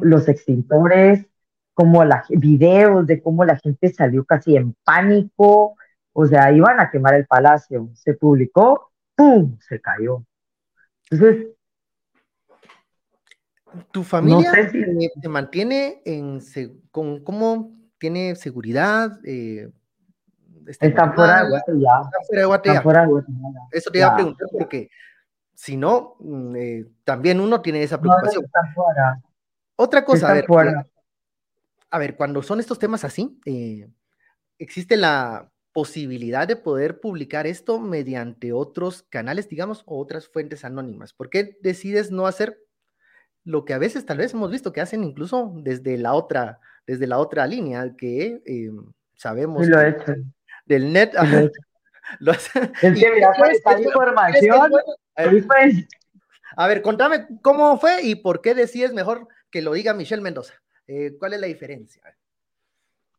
[0.00, 1.26] los extintores,
[1.74, 5.76] como la, videos de cómo la gente salió casi en pánico,
[6.18, 7.90] o sea, iban a quemar el palacio.
[7.92, 9.58] Se publicó, ¡pum!
[9.60, 10.24] Se cayó.
[11.10, 11.48] Entonces.
[13.90, 14.50] ¿Tu familia
[15.20, 16.40] se mantiene en.
[16.90, 19.20] Con, ¿Cómo tiene seguridad?
[19.24, 19.70] Eh,
[20.66, 22.10] está, fuera de Guatemala.
[22.64, 23.60] Está fuera de Guatemala.
[23.70, 24.88] Eso te iba a preguntar porque
[25.54, 28.46] si no, mm, eh, también uno tiene esa preocupación.
[28.74, 29.20] fuera.
[29.76, 30.46] Otra cosa, a ver,
[31.90, 33.86] a ver, cuando son estos temas así, eh,
[34.58, 41.12] existe la posibilidad de poder publicar esto mediante otros canales, digamos, o otras fuentes anónimas?
[41.12, 42.58] ¿Por qué decides no hacer
[43.44, 47.06] lo que a veces tal vez hemos visto que hacen incluso desde la otra, desde
[47.06, 48.70] la otra línea, que eh,
[49.16, 49.78] sabemos lo
[50.64, 51.12] del net?
[52.20, 52.48] Lo es
[52.80, 54.72] que mira, pues, información.
[56.56, 60.54] A ver, contame cómo fue y por qué decides mejor que lo diga Michelle Mendoza.
[60.86, 62.02] Eh, ¿Cuál es la diferencia?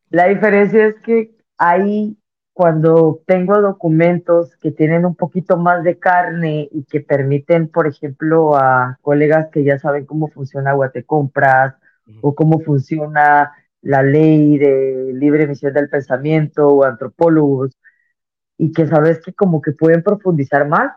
[0.10, 2.18] La diferencia es que hay
[2.58, 8.58] cuando tengo documentos que tienen un poquito más de carne y que permiten, por ejemplo,
[8.58, 11.76] a colegas que ya saben cómo funciona Guatecompras
[12.20, 13.52] o cómo funciona
[13.84, 17.78] la ley de libre emisión del pensamiento o antropólogos
[18.58, 20.94] y que sabes que como que pueden profundizar más,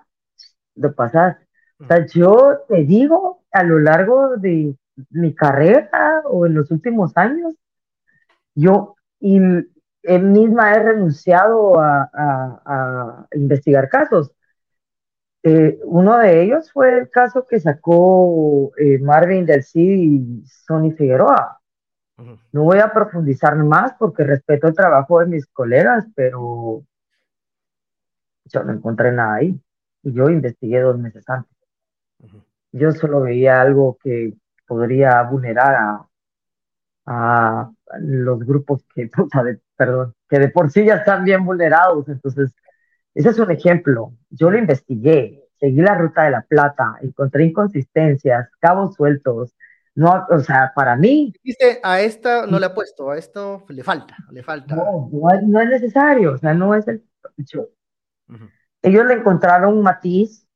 [0.76, 1.36] lo pasas.
[1.78, 4.74] O sea, yo te digo, a lo largo de
[5.10, 7.54] mi carrera o en los últimos años,
[8.54, 8.94] yo
[10.02, 14.32] él misma he renunciado a, investigar casos.
[15.42, 20.92] Eh, uno de ellos fue el caso que sacó eh, Marvin del Cid y Sonny
[20.92, 21.60] Figueroa.
[22.52, 26.84] No voy a profundizar más porque respeto el trabajo de mis colegas, pero
[28.44, 29.58] yo no encontré nada ahí.
[30.02, 31.56] Y yo investigué dos meses antes.
[32.72, 34.34] Yo solo veía algo que
[34.66, 36.08] podría vulnerar a,
[37.06, 39.10] a los grupos que,
[39.76, 42.08] perdón, que de por sí ya están bien vulnerados.
[42.08, 42.54] Entonces,
[43.14, 44.14] ese es un ejemplo.
[44.30, 49.54] Yo lo investigué, seguí la ruta de la plata, encontré inconsistencias, cabos sueltos.
[49.94, 51.32] No, o sea, para mí.
[51.42, 54.76] Dice, a esta no le ha puesto, a esto le falta, le falta.
[54.76, 57.04] No, no, es, necesario, o sea, no es el.
[58.82, 60.46] Ellos le encontraron un matiz,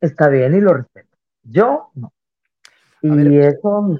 [0.00, 1.16] está bien y lo respeto.
[1.42, 2.12] Yo no.
[3.00, 3.98] Y eso.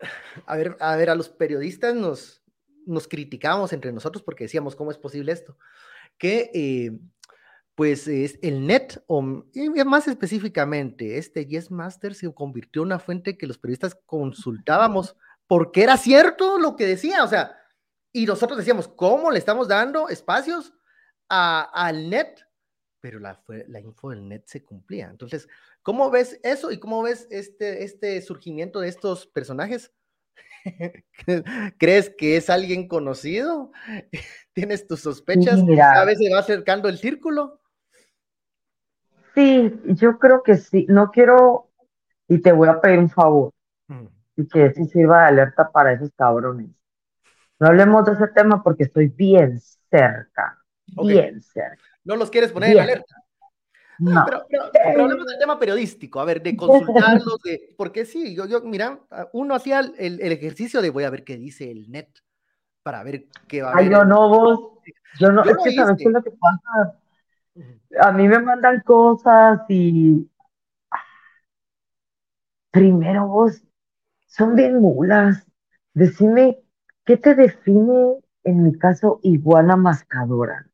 [0.46, 2.42] A ver, a ver, a los periodistas nos,
[2.86, 5.56] nos criticamos entre nosotros porque decíamos, ¿cómo es posible esto?
[6.18, 6.98] Que eh,
[7.74, 13.36] pues es el net, o más específicamente, este Yes Master se convirtió en una fuente
[13.36, 17.56] que los periodistas consultábamos porque era cierto lo que decía, o sea,
[18.12, 20.72] y nosotros decíamos, ¿cómo le estamos dando espacios
[21.28, 22.46] al net?
[23.00, 25.08] Pero la, la info del net se cumplía.
[25.10, 25.48] Entonces,
[25.84, 29.92] ¿cómo ves eso y cómo ves este, este surgimiento de estos personajes?
[31.78, 33.70] ¿Crees que es alguien conocido?
[34.52, 35.60] ¿Tienes tus sospechas?
[35.60, 37.60] A veces va acercando el círculo.
[39.34, 40.86] Sí, yo creo que sí.
[40.88, 41.70] No quiero,
[42.28, 43.52] y te voy a pedir un favor,
[43.88, 44.06] mm.
[44.36, 46.70] y que sí sirva de alerta para esos cabrones.
[47.58, 51.82] No hablemos de ese tema porque estoy bien cerca, bien cerca.
[52.04, 53.23] No los quieres poner en alerta.
[53.98, 54.24] No.
[54.26, 54.64] Pero,
[55.02, 59.00] hablemos del tema periodístico, a ver, de consultarlos, de, porque sí, yo, yo, mira,
[59.32, 62.08] uno hacía el, el, ejercicio de voy a ver qué dice el net
[62.82, 64.60] para ver qué va a Ay, yo no, vos,
[65.18, 66.98] yo no, es que sabes qué es lo que pasa,
[68.00, 70.28] a mí me mandan cosas y
[72.70, 73.62] primero vos
[74.26, 75.46] son bien mulas.
[75.92, 76.58] Decime,
[77.04, 80.66] ¿qué te define en mi caso iguana mascadora?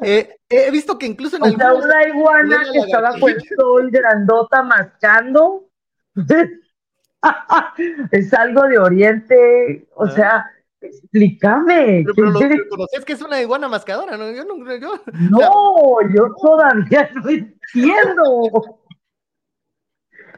[0.00, 3.90] Eh, he visto que incluso en o sea, una iguana que estaba bajo el sol
[3.90, 5.68] grandota mascando
[8.10, 10.10] es algo de oriente, o ah.
[10.10, 12.04] sea, Explícame.
[12.14, 14.30] Pero, lo que conoces que es una iguana mascadora, ¿no?
[14.30, 18.80] Yo no, yo, no, yo todavía no entiendo.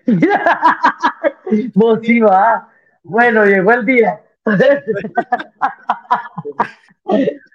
[1.75, 2.73] Vos sí va.
[3.03, 4.23] Bueno, llegó el día.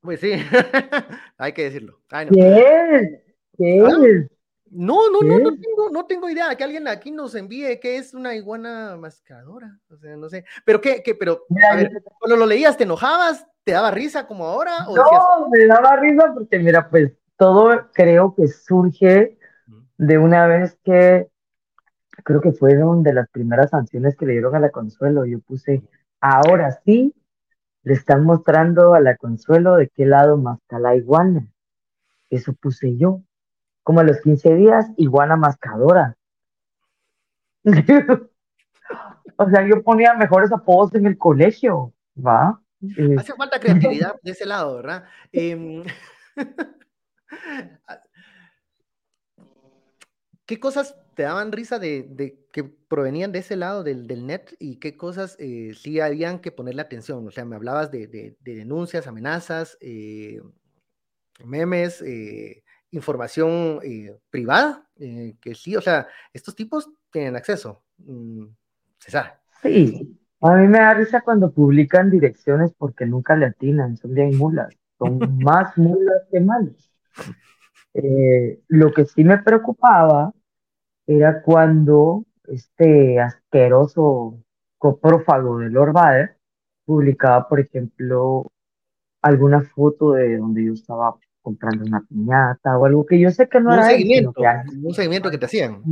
[0.00, 0.32] pues sí,
[1.38, 2.00] hay que decirlo.
[2.08, 3.20] ¿Qué es?
[3.56, 4.28] ¿Qué ¿Ah?
[4.70, 6.54] No, no, no, no tengo, no tengo idea.
[6.54, 9.78] Que alguien aquí nos envíe qué es una iguana mascadora.
[9.90, 10.44] O sea, no sé.
[10.64, 11.44] Pero qué, qué, pero
[12.18, 13.46] cuando lo leías, ¿te enojabas?
[13.64, 14.72] ¿Te daba risa como ahora?
[14.86, 19.38] no, me daba risa porque, mira, pues todo creo que surge
[19.98, 21.28] de una vez que
[22.22, 25.26] creo que fueron de las primeras sanciones que le dieron a la Consuelo.
[25.26, 25.82] Yo puse,
[26.20, 27.12] ahora sí,
[27.82, 31.46] le están mostrando a la Consuelo de qué lado más está la iguana.
[32.28, 33.22] Eso puse yo
[33.82, 36.16] como a los 15 días, iguana mascadora.
[39.36, 42.60] o sea, yo ponía mejores apodos en el colegio, ¿va?
[42.96, 45.04] Eh, Hace falta creatividad de ese lado, ¿verdad?
[45.32, 45.82] Em,
[50.46, 54.96] ¿Qué cosas te daban risa de, que provenían de ese lado del, net y qué
[54.96, 57.28] cosas eh, sí habían que ponerle atención?
[57.28, 60.40] O sea, me hablabas de, denuncias, amenazas, eh,
[61.44, 62.02] memes,
[62.90, 68.46] información eh, privada, eh, que sí, o sea, estos tipos tienen acceso, mm,
[68.98, 69.32] se sabe.
[69.60, 74.38] Sí, a mí me da risa cuando publican direcciones porque nunca le atinan, son bien
[74.38, 76.90] mulas, son más mulas que malos.
[77.92, 80.32] Eh, lo que sí me preocupaba
[81.16, 84.38] era cuando este asqueroso
[84.78, 86.36] coprófago de Lord Bader
[86.84, 88.50] publicaba, por ejemplo,
[89.20, 93.60] alguna foto de donde yo estaba comprando una piñata o algo que yo sé que
[93.60, 94.40] no un era seguimiento,
[94.82, 95.82] un seguimiento que te hacían.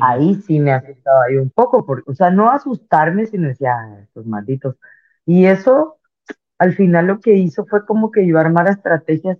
[0.00, 4.00] Ahí sí me asustaba ahí un poco, porque, o sea, no asustarme, sino decía, ah,
[4.02, 4.76] estos malditos.
[5.24, 5.98] Y eso,
[6.58, 9.38] al final lo que hizo fue como que yo armara estrategias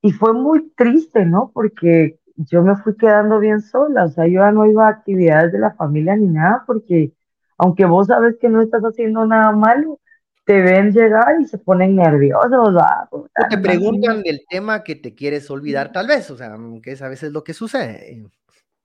[0.00, 1.50] y fue muy triste, ¿no?
[1.52, 5.52] Porque yo me fui quedando bien sola, o sea, yo ya no iba a actividades
[5.52, 7.12] de la familia ni nada, porque
[7.56, 9.98] aunque vos sabes que no estás haciendo nada malo,
[10.44, 12.74] te ven llegar y se ponen nerviosos.
[13.10, 17.02] O te preguntan del tema que te quieres olvidar, tal vez, o sea, que es
[17.02, 18.24] a veces lo que sucede.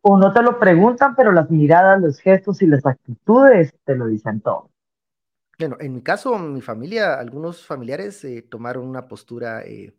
[0.01, 4.07] O no te lo preguntan, pero las miradas, los gestos y las actitudes te lo
[4.07, 4.71] dicen todo.
[5.59, 9.93] Bueno, en mi caso, mi familia, algunos familiares eh, tomaron una postura eh,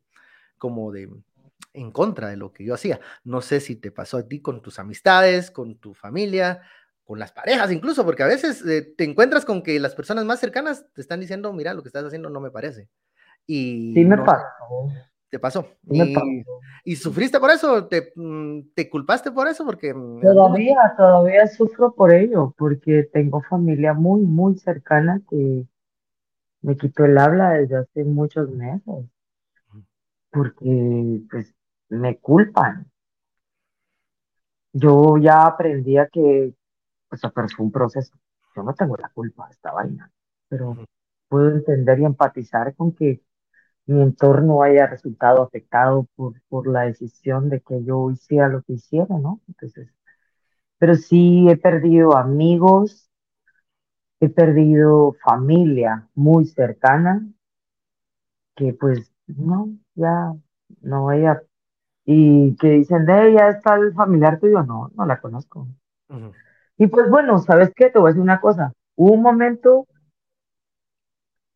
[0.58, 1.08] como de
[1.74, 3.00] en contra de lo que yo hacía.
[3.24, 6.62] No sé si te pasó a ti con tus amistades, con tu familia,
[7.04, 10.40] con las parejas incluso, porque a veces eh, te encuentras con que las personas más
[10.40, 12.88] cercanas te están diciendo, mira, lo que estás haciendo no me parece.
[13.46, 14.46] Y sí me pasó.
[15.28, 15.66] Te pasó.
[16.84, 17.86] y, sufriste por eso?
[17.88, 19.64] ¿Te, mm, ¿Te, culpaste por eso?
[19.66, 25.66] Porque mm, todavía, todavía sufro por ello, porque tengo familia muy, muy cercana que
[26.62, 29.06] me quitó el habla desde hace muchos meses,
[30.30, 31.53] porque pues
[31.90, 32.90] me culpan.
[34.72, 36.52] Yo ya aprendí a que,
[37.10, 38.14] o sea, pero fue un proceso.
[38.56, 40.10] Yo no tengo la culpa de esta vaina,
[40.48, 40.76] pero
[41.28, 43.22] puedo entender y empatizar con que
[43.86, 48.74] mi entorno haya resultado afectado por, por la decisión de que yo hiciera lo que
[48.74, 49.40] hiciera, ¿no?
[49.48, 49.90] Entonces,
[50.78, 53.10] pero sí he perdido amigos,
[54.18, 57.24] he perdido familia muy cercana,
[58.56, 60.34] que pues no, ya,
[60.82, 61.42] no, ella,
[62.04, 65.66] y que dicen de ella está el familiar tuyo, no, no la conozco.
[66.76, 67.90] Y pues bueno, ¿sabes qué?
[67.90, 69.86] Te voy a decir una cosa, hubo un momento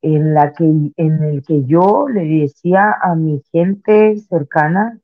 [0.00, 4.98] en, la que, en el que yo le decía a mi gente cercana,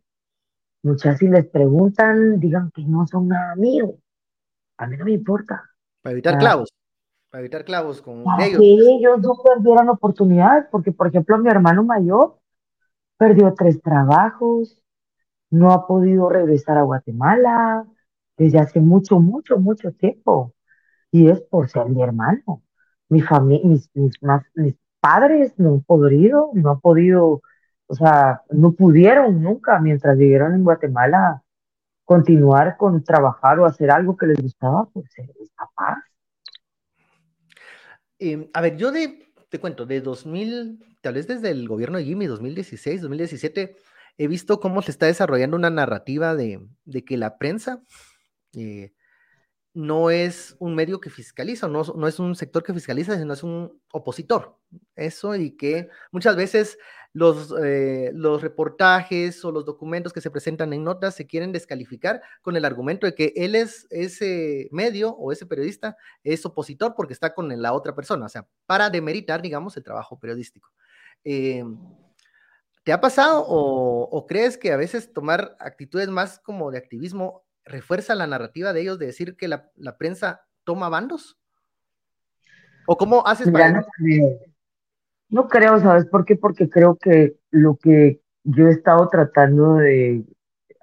[0.83, 3.95] muchas si les preguntan, digan que no son nada mío.
[4.79, 5.71] A mí no me importa.
[6.03, 6.71] Para evitar clavos.
[7.31, 8.61] Para evitar clavos con ellos.
[8.61, 12.39] Que ellos no perdieran oportunidades, porque por ejemplo mi hermano mayor
[13.17, 14.84] perdió tres trabajos,
[15.55, 17.87] no ha podido regresar a Guatemala
[18.37, 20.53] desde hace mucho, mucho, mucho tiempo.
[21.13, 22.63] Y es por ser mi hermano.
[23.09, 24.15] Mi familia, mis, mis,
[24.55, 27.43] mis, padres no han podido, no han podido,
[27.87, 31.43] o sea, no pudieron nunca mientras vivieron en Guatemala
[32.05, 35.99] continuar con trabajar o hacer algo que les gustaba por ser capaz.
[38.19, 42.05] Em, a ver, yo de, te cuento, de 2000, tal vez desde el gobierno de
[42.05, 43.77] Jimmy, 2016, 2017,
[44.19, 46.61] he visto cómo se está desarrollando una narrativa de,
[47.07, 47.83] que la prensa
[48.55, 48.93] eh,
[49.75, 53.81] no es un medio que fiscaliza, no, es un sector que fiscaliza, sino es un
[53.93, 54.57] opositor.
[54.95, 56.79] Eso y que muchas veces
[57.13, 62.23] los, eh, los reportajes o los documentos que se presentan en notas se quieren descalificar
[62.43, 67.13] con el argumento de que él es ese medio o ese periodista es opositor porque
[67.13, 70.71] está con la otra persona, o sea, para demeritar, digamos, el trabajo periodístico.
[71.25, 71.65] Eh,
[72.85, 77.45] ¿Te ha pasado o, o crees que a veces tomar actitudes más como de activismo
[77.65, 81.39] refuerza la narrativa de ellos de decir que la, prensa toma bandos?
[82.87, 83.71] ¿O cómo haces para.?
[83.71, 84.39] No creo.
[85.31, 86.37] no creo, ¿sabes por qué?
[86.37, 90.23] Porque creo que lo que yo he estado tratando de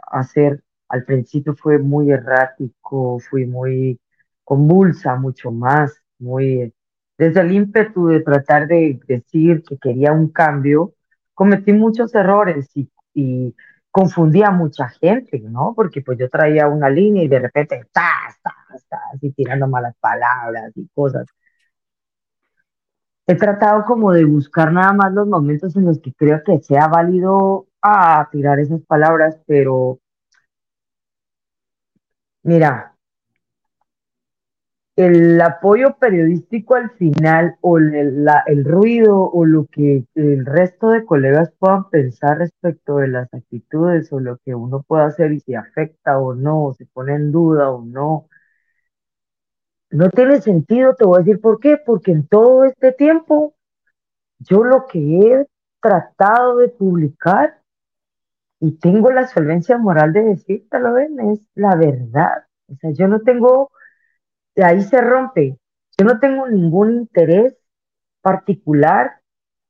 [0.08, 4.00] hacer al principio fue muy errático, fui muy
[4.44, 6.74] convulsa, mucho más, muy.
[7.18, 10.96] Desde el ímpetu de tratar de decir que quería un cambio,
[11.42, 13.56] cometí muchos errores y, y
[13.90, 15.74] confundía a mucha gente, ¿no?
[15.76, 18.36] Porque pues yo traía una línea y de repente, estás,
[18.76, 21.26] estás, así tirando malas palabras y cosas.
[23.26, 26.88] He tratado como de buscar nada más los momentos en los que creo que sea
[26.88, 30.00] válido a tirar esas palabras, pero
[32.44, 32.91] mira,
[34.96, 41.06] el apoyo periodístico al final o el, el, ruido o lo que el resto de
[41.06, 45.56] colegas puedan pensar respecto de las actitudes o lo que uno pueda hacer y si
[45.56, 48.28] afecta o no, o se pone en duda o no,
[49.92, 53.56] no tiene sentido, te voy a decir por qué, porque en todo este tiempo
[54.40, 55.48] yo lo que he
[55.82, 57.62] tratado de publicar
[58.60, 62.46] y tengo la solvencia moral de decírtelo, ven, es la verdad.
[62.68, 63.72] O sea, yo no tengo
[64.56, 65.58] de ahí se rompe.
[65.98, 67.56] Yo no tengo ningún interés
[68.22, 69.22] particular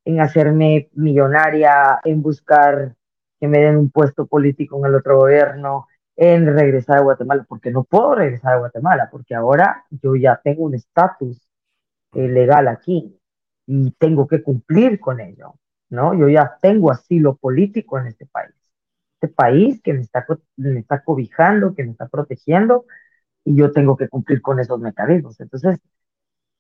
[0.06, 2.96] en hacerme millonaria, en buscar
[3.40, 7.72] que me den un puesto político en el otro gobierno, en regresar a Guatemala, porque
[7.72, 11.48] no puedo regresar a Guatemala, porque ahora yo ya tengo un estatus
[12.14, 13.18] eh, legal aquí
[13.66, 15.56] y tengo que cumplir con ello,
[15.90, 16.14] ¿no?
[16.14, 18.54] Yo ya tengo asilo político en este país.
[19.20, 20.26] Este país que me está,
[20.58, 22.86] me está cobijando, que me está protegiendo,
[23.46, 25.39] y yo tengo que cumplir con esos mecanismos.
[25.39, 25.80] Entonces,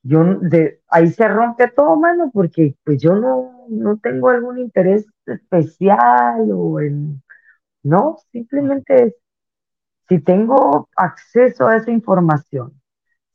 [0.03, 5.05] yo de ahí se rompe todo, mano, porque pues yo no, no tengo algún interés
[5.25, 7.21] especial o en,
[7.83, 9.15] no, simplemente es,
[10.09, 12.73] si tengo acceso a esa información,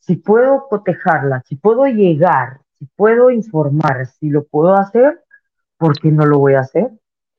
[0.01, 5.23] si puedo cotejarla, si puedo llegar, si puedo informar, si lo puedo hacer,
[5.79, 6.91] ¿por qué no lo voy a hacer?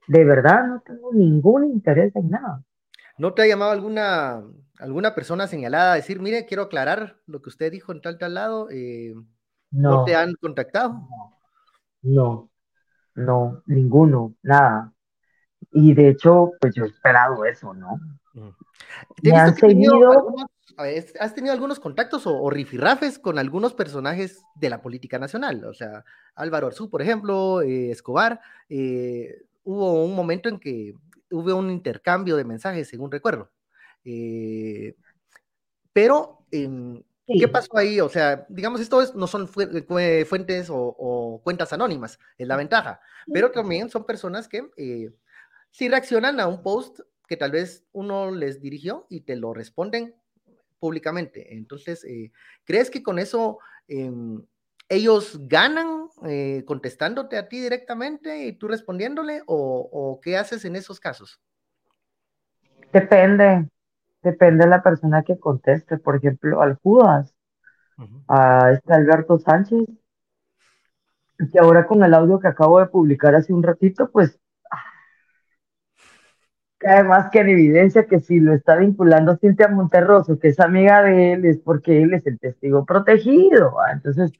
[0.08, 2.64] De verdad, no tengo ningún interés en nada.
[3.18, 4.43] ¿No te ha llamado alguna
[4.80, 8.36] alguna persona señalada a decir, mire, quiero aclarar lo que usted dijo en tal tal
[8.36, 8.70] lado?
[8.70, 9.15] Eh,
[9.72, 11.07] no, te han contactado?
[12.01, 12.49] No,
[13.15, 14.93] no, ninguno, nada.
[15.72, 17.99] y de hecho, pues yo he esperado eso, ¿no?
[19.24, 20.36] Me han seguido...
[21.20, 25.65] ¿Has tenido algunos contactos o, rifirrafes con algunos personajes de la política nacional?
[25.65, 26.05] O sea,
[26.36, 28.39] Álvaro Arzú, por ejemplo, eh, Escobar.
[28.70, 30.93] Eh, hubo un momento en que
[31.32, 33.51] hubo un intercambio de mensajes, según recuerdo.
[34.03, 34.95] Eh,
[35.93, 37.99] pero, em, ¿qué pasó ahí?
[37.99, 43.01] O sea, digamos, esto no son fuentes o, cuentas anónimas, es la ventaja,
[43.34, 44.69] pero también son personas que
[45.71, 50.15] si reaccionan a un post que tal vez uno les dirigió y te lo responden
[50.80, 51.55] públicamente.
[51.55, 52.32] Entonces, eh,
[52.63, 54.43] ¿crees que con eso em,
[54.89, 60.99] ellos ganan eh, contestándote a ti directamente y tú respondiéndole o, qué haces en esos
[60.99, 61.39] casos?
[62.93, 63.67] Depende,
[64.23, 65.97] depende de la persona que conteste.
[65.97, 67.35] Por ejemplo, al Judas,
[68.27, 69.85] a este Alberto Sánchez,
[71.51, 74.39] que ahora con el audio que acabo de publicar hace un ratito, pues
[76.77, 81.03] cae más que en evidencia que si lo está vinculando Cintia Monterroso, que es amiga
[81.03, 83.75] de él, es porque él es el testigo protegido.
[83.91, 84.31] Entonces,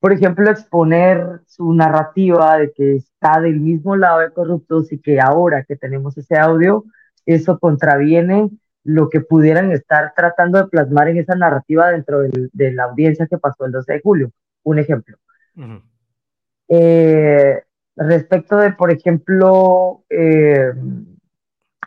[0.00, 5.20] por ejemplo, exponer su narrativa de que está del mismo lado de corruptos y que
[5.20, 6.84] ahora que tenemos ese audio,
[7.24, 8.50] eso contraviene
[8.84, 13.38] lo que pudieran estar tratando de plasmar en esa narrativa dentro de la audiencia que
[13.38, 14.30] pasó el 12 de julio.
[14.62, 15.16] Un ejemplo.
[16.68, 17.62] Eh,
[17.96, 20.72] respecto de, por ejemplo, eh,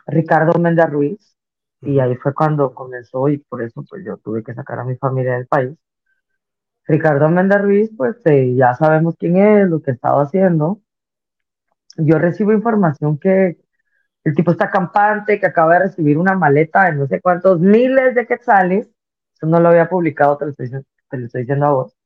[0.06, 1.36] Ricardo Méndez Ruiz,
[1.80, 4.96] y ahí fue cuando comenzó y por eso pues yo tuve que sacar a mi
[4.96, 5.72] familia del país.
[6.86, 10.80] Ricardo Méndez Ruiz, pues eh, ya sabemos quién es, lo que estaba haciendo.
[11.96, 13.58] Yo recibo información que
[14.24, 18.14] el tipo está campante, que acaba de recibir una maleta de no sé cuántos miles
[18.14, 18.90] de quetzales,
[19.34, 21.96] eso no lo había publicado, te lo estoy, te lo estoy diciendo a vos,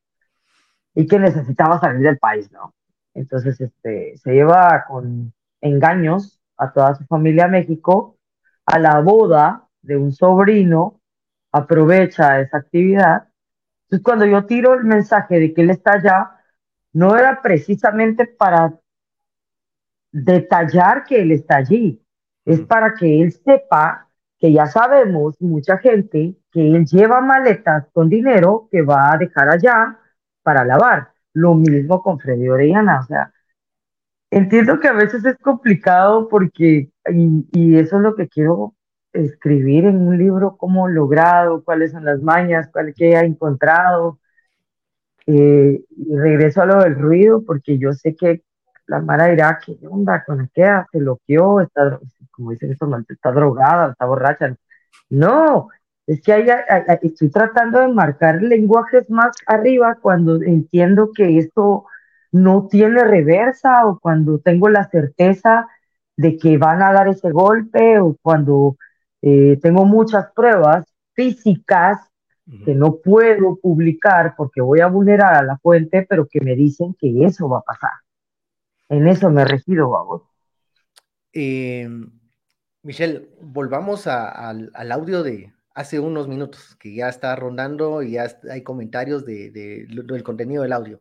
[0.95, 2.75] y que necesitaba salir del país, ¿no?
[3.14, 8.18] Entonces, este, se lleva con engaños a toda su familia a México,
[8.66, 11.01] a la boda de un sobrino,
[11.53, 13.29] aprovecha esa actividad.
[13.95, 16.30] Entonces, cuando yo tiro el mensaje de que él está allá,
[16.92, 18.74] no era precisamente para
[20.11, 22.03] detallar que él está allí,
[22.45, 28.09] es para que él sepa que ya sabemos, mucha gente, que él lleva maletas con
[28.09, 29.97] dinero que va a dejar allá
[30.42, 31.12] para lavar.
[31.32, 33.32] Lo mismo con Freddy Orellana, o sea,
[34.30, 38.74] Entiendo que a veces es complicado porque, y, eso es lo que quiero
[39.15, 44.19] escribir en un libro, cómo logrado, cuáles son las mañas, cuál que he encontrado.
[45.27, 48.43] Eh, y regreso a lo del ruido, porque yo sé que
[48.87, 50.87] la Mara dirá, ¿qué onda con aquella?
[50.93, 51.99] Se loqueó, está,
[52.31, 54.57] como dicen estos está drogada, está borracha.
[55.09, 55.69] No,
[56.07, 56.47] es que hay,
[57.03, 61.87] estoy tratando de marcar lenguajes más arriba cuando entiendo que esto
[62.33, 65.69] no tiene reversa o cuando tengo la certeza
[66.17, 68.77] de que van a dar ese golpe o cuando
[69.27, 71.99] eh, tengo muchas pruebas físicas
[72.66, 76.95] que no puedo publicar porque voy a vulnerar a la fuente, pero que me dicen
[77.01, 77.93] que eso va a pasar.
[78.91, 80.22] En eso me regido, vamos.
[81.33, 81.89] Eh,
[82.83, 88.62] Michelle, volvamos al audio de hace unos minutos, que ya está rondando y ya hay
[88.62, 91.01] comentarios de, del contenido del audio.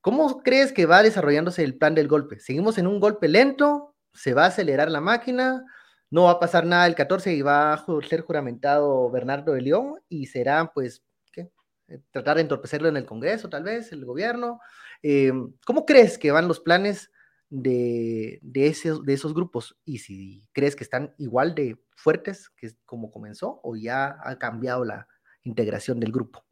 [0.00, 2.38] ¿Cómo crees que va desarrollándose el plan del golpe?
[2.38, 3.96] ¿Seguimos en un golpe lento?
[4.14, 5.64] ¿Se va a acelerar la máquina?
[6.10, 10.00] ¿No va a pasar nada el 14 y va a ser juramentado Bernardo de León?
[10.08, 11.02] ¿Y será, pues,
[11.32, 11.50] ¿qué?
[11.88, 14.60] Eh, tratar de entorpecerlo en el Congreso, tal vez, el gobierno?
[15.02, 15.32] Eh,
[15.64, 17.10] ¿Cómo crees que van los planes
[17.48, 19.76] de, de, esos, de esos grupos?
[19.84, 24.84] Y si crees que están igual de fuertes que como comenzó o ya ha cambiado
[24.84, 25.08] la
[25.42, 26.44] integración del grupo.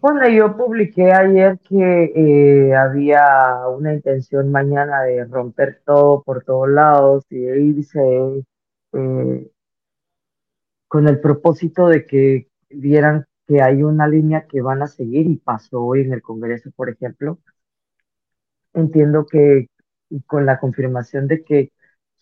[0.00, 6.68] Bueno, yo publiqué ayer que eh, había una intención mañana de romper todo por todos
[6.70, 8.00] lados y de irse
[8.94, 9.50] eh,
[10.88, 15.36] con el propósito de que vieran que hay una línea que van a seguir y
[15.36, 17.38] pasó hoy en el Congreso, por ejemplo.
[18.72, 19.68] Entiendo que
[20.26, 21.72] con la confirmación de que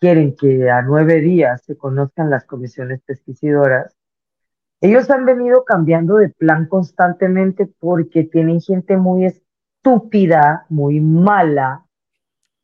[0.00, 3.97] quieren que a nueve días se conozcan las comisiones pesquisidoras,
[4.80, 11.84] ellos han venido cambiando de plan constantemente porque tienen gente muy estúpida, muy mala,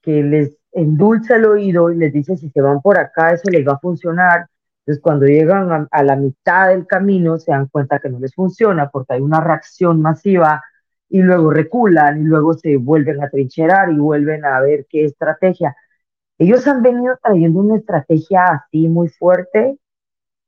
[0.00, 3.66] que les endulza el oído y les dice si se van por acá eso les
[3.66, 4.48] va a funcionar.
[4.80, 8.90] Entonces cuando llegan a, la mitad del camino se dan cuenta que no les funciona
[8.90, 10.62] porque hay una reacción masiva
[11.08, 15.74] y luego reculan y luego se vuelven a trincherar y vuelven a ver qué estrategia.
[16.38, 19.78] Ellos han venido trayendo una estrategia así muy fuerte.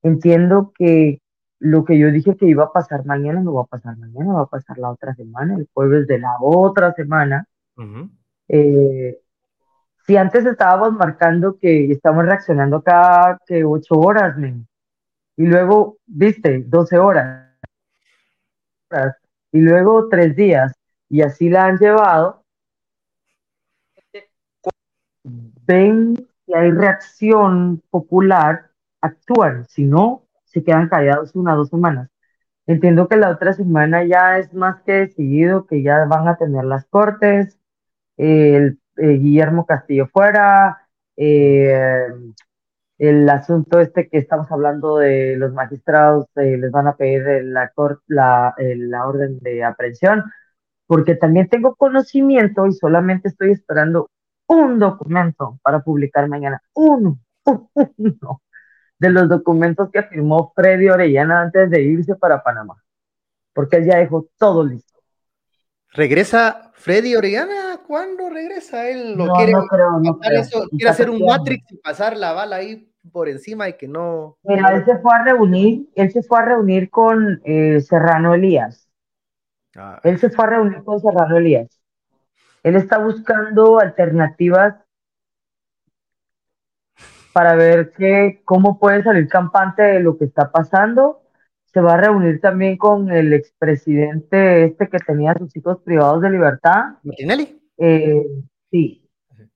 [0.02, 1.20] Entiendo que
[1.58, 4.42] lo que yo dije que iba a pasar mañana no va a pasar mañana, va
[4.42, 7.46] a pasar la otra semana, el jueves de la otra semana.
[8.48, 9.18] Eh,
[10.06, 14.36] Si antes estábamos marcando que estamos reaccionando cada que ocho horas,
[15.36, 17.58] y luego, viste, 12 horas,
[19.50, 20.72] y luego tres días,
[21.08, 22.44] y así la han llevado,
[25.24, 30.25] ven si hay reacción popular, actúan, si no,
[30.56, 32.08] se quedan callados una o dos semanas.
[32.66, 36.64] Entiendo que la otra semana ya es más que decidido que ya van a tener
[36.64, 37.58] las cortes,
[38.16, 42.06] el, eh, Guillermo Castillo fuera, eh,
[42.98, 47.70] el asunto este que estamos hablando de los magistrados, eh, les van a pedir la,
[48.08, 50.24] la, la orden de aprehensión,
[50.86, 54.10] porque también tengo conocimiento y solamente estoy esperando
[54.48, 57.18] un documento para publicar mañana, uno,
[57.74, 58.40] uno
[58.98, 62.82] de los documentos que firmó Freddy Orellana antes de irse para Panamá,
[63.52, 65.00] porque él ya dejó todo listo.
[65.92, 67.80] ¿Regresa Freddy Orellana?
[67.86, 68.88] ¿Cuándo regresa?
[68.88, 69.52] Él lo quiere,
[70.70, 74.38] quiere hacer un Matrix y pasar la bala ahí por encima y que no.
[74.42, 78.88] Mira, él se fue a reunir, él se fue a reunir con eh, Serrano Elías.
[79.76, 80.00] Ah.
[80.02, 81.80] Él se fue a reunir con Serrano Elías.
[82.62, 84.74] Él está buscando alternativas
[87.36, 91.20] para ver que, cómo puede salir campante de lo que está pasando.
[91.66, 96.30] Se va a reunir también con el expresidente este que tenía sus hijos privados de
[96.30, 96.94] libertad.
[97.02, 97.60] ¿Martinelli?
[97.76, 98.22] Eh,
[98.70, 99.06] sí.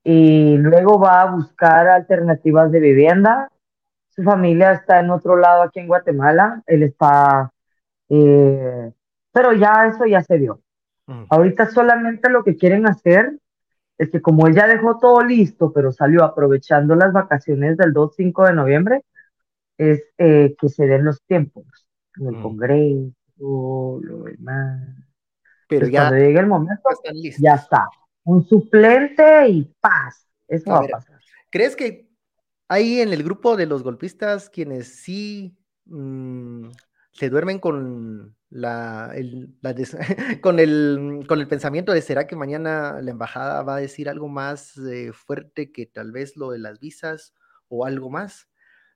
[0.03, 3.49] Y luego va a buscar alternativas de vivienda.
[4.11, 6.61] Su familia está en otro lado aquí en Guatemala.
[6.67, 7.51] Él está...
[8.09, 8.91] Eh,
[9.33, 10.61] pero ya eso ya se dio.
[11.31, 13.39] Ahorita solamente lo que quieren hacer
[14.01, 18.53] es que como ella dejó todo listo, pero salió aprovechando las vacaciones del 2-5 de
[18.53, 19.05] noviembre,
[19.77, 21.67] es eh, que se den los tiempos
[22.19, 22.41] en el mm.
[22.41, 24.81] Congreso, lo demás.
[25.69, 26.81] Pero ya cuando llegue el momento,
[27.37, 27.89] ya está.
[28.23, 30.27] Un suplente y paz.
[30.47, 31.19] Eso va a pasar.
[31.51, 32.09] ¿Crees que
[32.69, 36.69] hay en el grupo de los golpistas quienes sí mm,
[37.13, 39.13] se duermen con la,
[40.41, 44.27] con, el, con el pensamiento de será que mañana la embajada va a decir algo
[44.27, 47.33] más eh, fuerte que tal vez lo de las visas
[47.69, 48.49] o algo más,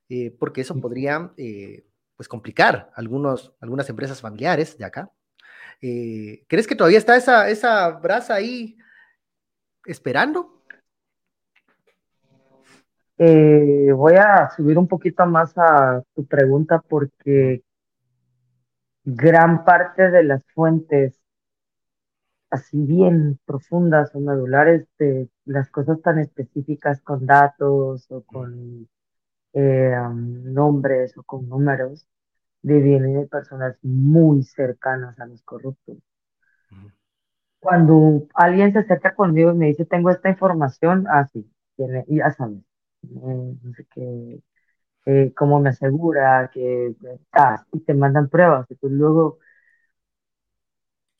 [0.09, 1.85] eh, porque eso podría eh,
[2.15, 5.11] pues complicar algunos, algunas empresas familiares de acá.
[5.81, 8.77] ¿Crees que todavía está esa, esa brasa ahí
[9.85, 10.51] esperando?
[13.17, 17.63] voy a subir un poquito más a tu pregunta porque
[19.05, 21.19] gran parte de las fuentes
[22.49, 28.87] así bien profundas o medulares de las cosas tan específicas con datos o con
[29.53, 32.07] eh, nombres o con números
[32.73, 35.97] vienen de personas muy cercanas a los corruptos.
[37.59, 41.49] Cuando alguien se acerca conmigo y me dice, tengo esta información, así,
[41.79, 42.59] ah, ya sabes,
[43.01, 44.41] no sé qué,
[45.05, 48.67] eh, cómo me asegura que estás y te mandan pruebas.
[48.69, 49.39] Y luego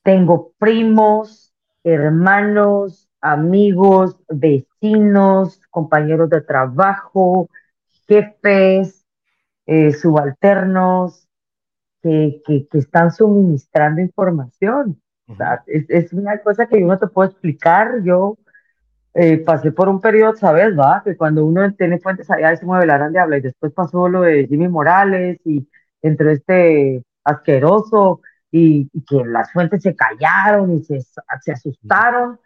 [0.04, 7.50] tengo primos, hermanos, amigos, vecinos, compañeros de trabajo,
[8.08, 9.06] jefes,
[9.66, 11.28] eh, subalternos,
[12.02, 15.02] que, que, están suministrando información.
[15.66, 18.04] es, es, una cosa que yo no te puedo explicar.
[18.04, 18.38] Yo
[19.16, 20.78] eh, pasé por un periodo, ¿sabes?
[20.78, 24.10] Va, que cuando uno tiene fuentes allá se mueve la grande habla y después pasó
[24.10, 25.68] lo de Jimmy Morales y
[26.02, 32.40] entró este asqueroso y, que las fuentes se callaron y se, se, asustaron.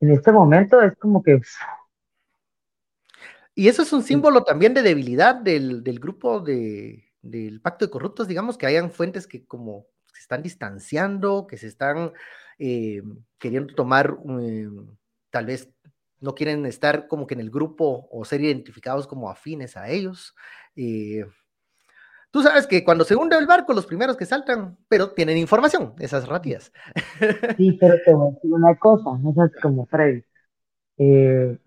[0.00, 1.40] En este momento es como que...
[3.54, 7.90] Y eso es un símbolo también de debilidad del, del grupo de, del pacto de
[7.90, 12.12] corruptos, digamos, que hayan fuentes que como se están distanciando, que se están
[12.58, 13.02] eh,
[13.38, 14.68] queriendo tomar eh,
[15.30, 15.70] tal vez
[16.20, 20.34] no quieren estar como que en el grupo o ser identificados como afines a ellos.
[20.76, 21.24] Eh,
[22.30, 25.94] tú sabes que cuando se hunde el barco, los primeros que saltan, pero tienen información,
[25.98, 26.72] esas rápidas.
[27.56, 30.24] Sí, pero te voy a decir una cosa, no es como Freddy.
[30.98, 31.58] Eh,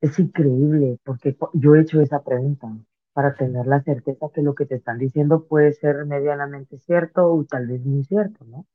[0.00, 2.68] es increíble, porque yo he hecho esa pregunta
[3.12, 7.44] para tener la certeza que lo que te están diciendo puede ser medianamente cierto o
[7.44, 8.66] tal vez muy cierto, ¿no?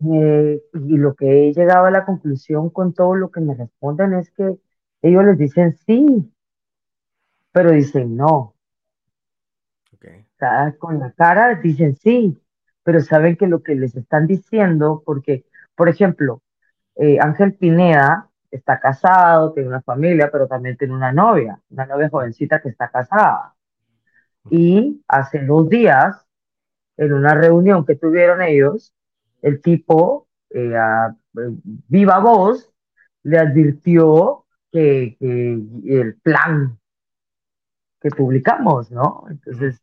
[0.00, 4.14] Eh, y lo que he llegado a la conclusión con todo lo que me responden
[4.14, 4.56] es que
[5.02, 6.32] ellos les dicen sí,
[7.52, 8.54] pero dicen no.
[10.78, 12.38] con la cara dicen sí,
[12.82, 16.42] pero saben que lo que les están diciendo, porque, por ejemplo,
[16.96, 22.08] eh, Ángel Pineda está casado, tiene una familia, pero también tiene una novia, una novia
[22.08, 23.54] jovencita que está casada.
[24.50, 26.26] Y hace dos días,
[26.96, 28.94] en una reunión que tuvieron ellos,
[29.44, 31.14] el tipo, eh, a,
[31.88, 32.72] viva voz,
[33.24, 36.78] le advirtió que, el plan
[38.00, 39.24] que publicamos, ¿no?
[39.30, 39.80] Entonces,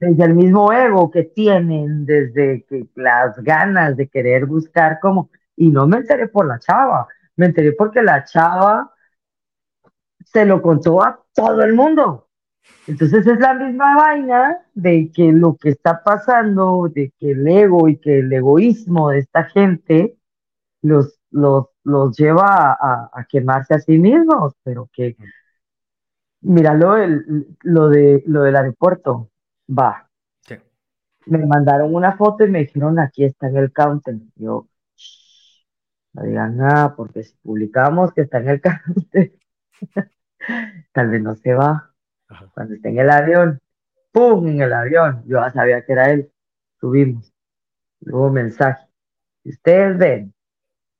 [0.00, 5.68] desde el mismo ego que tienen, desde que las ganas de querer buscar como, y
[5.70, 8.92] no me enteré por la chava, me enteré porque la chava
[10.24, 12.25] se lo contó a todo el mundo.
[12.86, 17.88] Entonces es la misma vaina de que lo que está pasando, de que el ego
[17.88, 20.16] y que el egoísmo de esta gente
[20.82, 25.16] los, los, los lleva a, quemarse a sí mismos, pero que,
[26.40, 29.30] míralo, el, lo, de, lo del aeropuerto,
[29.68, 30.08] va.
[31.26, 34.14] Me mandaron una foto y me dijeron, aquí está en el counter.
[34.36, 34.68] Yo,
[36.12, 39.32] no digan nada, porque si publicamos que está en el counter,
[40.92, 41.95] tal vez no se va.
[42.54, 43.60] Cuando esté en el avión,
[44.12, 44.46] ¡pum!
[44.48, 45.22] en el avión.
[45.26, 46.30] Yo ya sabía que era él.
[46.80, 47.32] Subimos.
[48.00, 48.86] Luego mensaje.
[49.42, 50.34] Si ustedes ven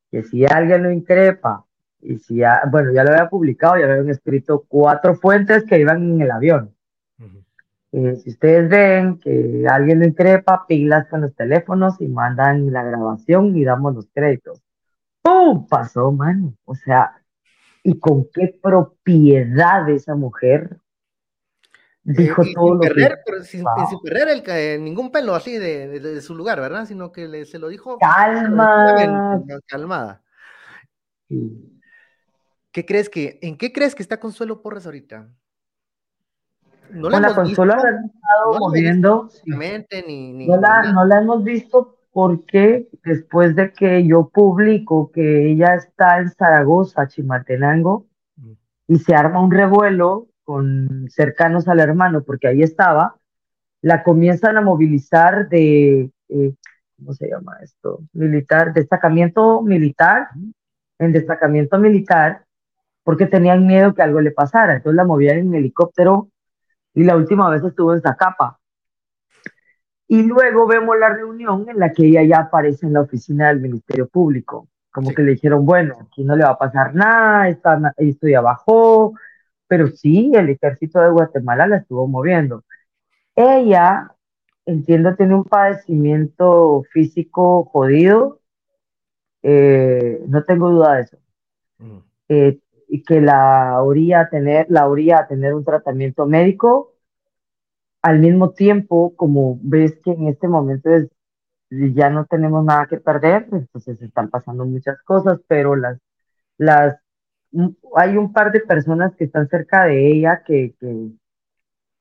[0.09, 1.65] que si alguien lo increpa,
[1.99, 6.03] y si ya, bueno, ya lo había publicado, ya habían escrito cuatro fuentes que iban
[6.03, 6.73] en el avión.
[7.91, 12.83] Eh, si ustedes ven que alguien lo increpa, pilas con los teléfonos y mandan la
[12.83, 14.61] grabación y damos los créditos.
[15.21, 15.67] ¡Pum!
[15.67, 16.53] Pasó, mano.
[16.65, 17.21] O sea,
[17.83, 20.77] y con qué propiedad esa mujer
[22.07, 23.43] dijo todo lo que...
[23.43, 23.65] sin,
[24.03, 26.85] perder ningún pelo así de, su lugar, ¿verdad?
[26.85, 27.97] Sino que se lo dijo...
[27.97, 29.41] Calma.
[29.65, 30.23] Calmada.
[32.71, 35.27] ¿Qué crees que, ¿En qué crees que está Consuelo Porras ahorita?
[36.91, 39.29] No la Consuelo ha estado moviendo.
[39.45, 45.75] Ni, no, la, no la hemos visto porque después de que yo publico que ella
[45.75, 48.51] está en Zaragoza, Chimaltenango, mm.
[48.87, 53.17] y se arma un revuelo con cercanos al hermano, porque ahí estaba,
[53.81, 56.53] la comienzan a movilizar de, eh,
[56.95, 57.99] ¿cómo se llama esto?
[58.13, 60.29] Militar, destacamiento militar,
[60.99, 62.45] en destacamiento militar,
[63.03, 64.77] porque tenían miedo que algo le pasara.
[64.77, 66.29] Entonces la movían en helicóptero
[66.93, 68.57] y la última vez estuvo en Zacapa.
[70.07, 73.59] Y luego vemos la reunión en la que ella ya aparece en la oficina del
[73.59, 74.69] Ministerio Público.
[74.93, 78.39] Como que le dijeron, bueno, aquí no le va a pasar nada, está, esto ya
[78.39, 79.13] bajó,
[79.67, 82.63] pero sí, el ejército de Guatemala la estuvo moviendo.
[83.35, 84.11] Ella,
[84.65, 88.41] entiendo, tiene un padecimiento físico jodido,
[89.43, 91.17] eh, no tengo duda de eso.
[91.79, 91.97] Mm.
[92.29, 92.59] Eh,
[92.89, 94.87] y que la orilla tener, la
[95.27, 96.93] tener un tratamiento médico,
[98.01, 101.09] al mismo tiempo, como ves que en este momento es,
[101.69, 105.99] ya no tenemos nada que perder, entonces están pasando muchas cosas, pero las,
[106.57, 106.97] las
[107.95, 110.75] hay un par de personas que están cerca de ella que,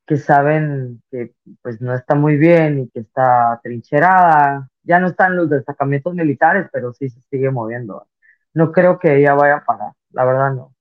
[0.06, 4.68] que, saben que pues no está muy bien y que está trincherada.
[4.82, 8.06] Ya no están los destacamentos militares, pero sí se sigue moviendo.
[8.54, 10.74] No creo que ella vaya a parar, la verdad no.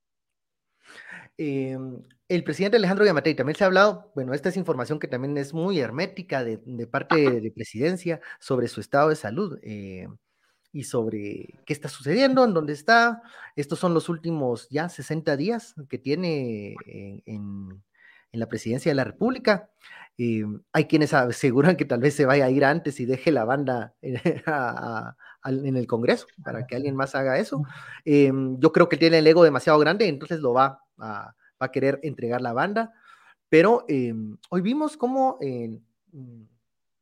[1.38, 5.38] Em, el presidente Alejandro Yamatei también se ha hablado, bueno, esta es información que también
[5.38, 6.58] es muy hermética de,
[6.88, 9.60] parte de, presidencia sobre su estado de salud.
[9.64, 10.08] Eh,
[10.76, 13.22] y sobre qué está sucediendo, en dónde está.
[13.56, 17.82] Estos son los últimos ya 60 días que tiene en,
[18.34, 19.70] la presidencia de la República.
[20.18, 23.46] Eh, hay quienes aseguran que tal vez se vaya a ir antes y deje la
[23.46, 24.20] banda en,
[25.78, 27.64] el Congreso para que alguien más haga eso.
[28.04, 32.02] Eh, yo creo que tiene el ego demasiado grande, entonces lo va a, va querer
[32.04, 32.92] entregar la banda.
[33.48, 34.14] Pero eh,
[34.50, 35.40] hoy vimos cómo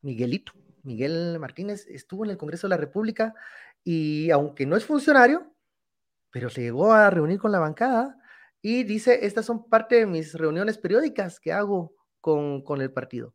[0.00, 0.52] Miguelito,
[0.84, 3.34] Miguel Martínez, estuvo en el Congreso de la República
[3.82, 5.52] y aunque no es funcionario,
[6.30, 8.18] pero se llegó a reunir con la bancada
[8.60, 13.34] y dice, estas son parte de mis reuniones periódicas que hago con, con el partido.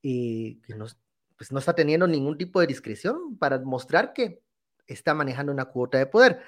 [0.00, 0.86] Y que no,
[1.36, 4.42] pues no está teniendo ningún tipo de discreción para mostrar que
[4.86, 6.40] está manejando una cuota de poder.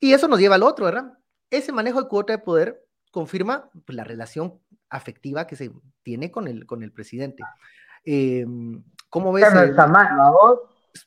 [0.00, 1.18] Y eso nos lleva al otro, ¿verdad?
[1.50, 5.70] Ese manejo de cuota de poder confirma pues, la relación afectiva que se
[6.02, 7.42] tiene con el, con el presidente.
[8.04, 8.44] Eh,
[9.08, 9.48] ¿Cómo ves?
[9.48, 10.08] Que no está mal,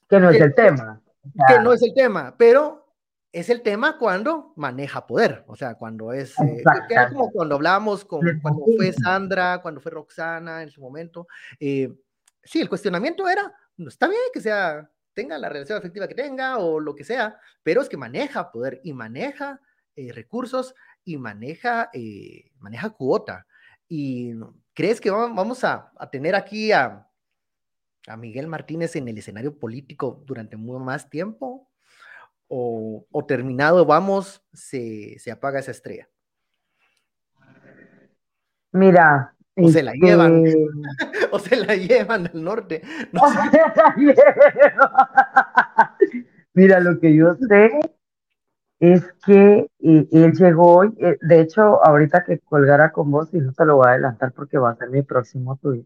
[0.10, 1.02] Que no es el tema
[1.48, 2.86] que no es el tema, pero
[3.32, 6.64] es el tema cuando maneja poder, o sea, cuando es, eh,
[7.12, 11.28] como cuando hablábamos con, cuando fue Sandra, cuando fue Roxana en su momento,
[11.60, 11.94] eh,
[12.44, 16.58] sí, el cuestionamiento era, no está bien que sea, tenga la relación afectiva que tenga
[16.58, 19.60] o lo que sea, pero es que maneja poder y maneja
[19.96, 20.74] eh, recursos
[21.04, 21.90] y maneja,
[22.60, 23.48] maneja cuota.
[23.88, 24.34] ¿Y
[24.78, 27.08] crees que vamos a, a tener aquí a,
[28.06, 31.68] a Miguel Martínez en el escenario político durante muy más tiempo?
[32.48, 36.08] ¿O, terminado vamos, se, apaga esa estrella?
[38.72, 39.34] Mira.
[39.56, 40.46] O se la llevan.
[40.46, 40.68] Este
[41.32, 42.84] o se la llevan al norte.
[46.54, 47.80] Mira, lo que yo sé
[48.80, 53.66] es que él llegó, eh, de hecho, ahorita que colgara con vos, y no te
[53.66, 55.86] lo voy a adelantar porque va a ser mi próximo tweet.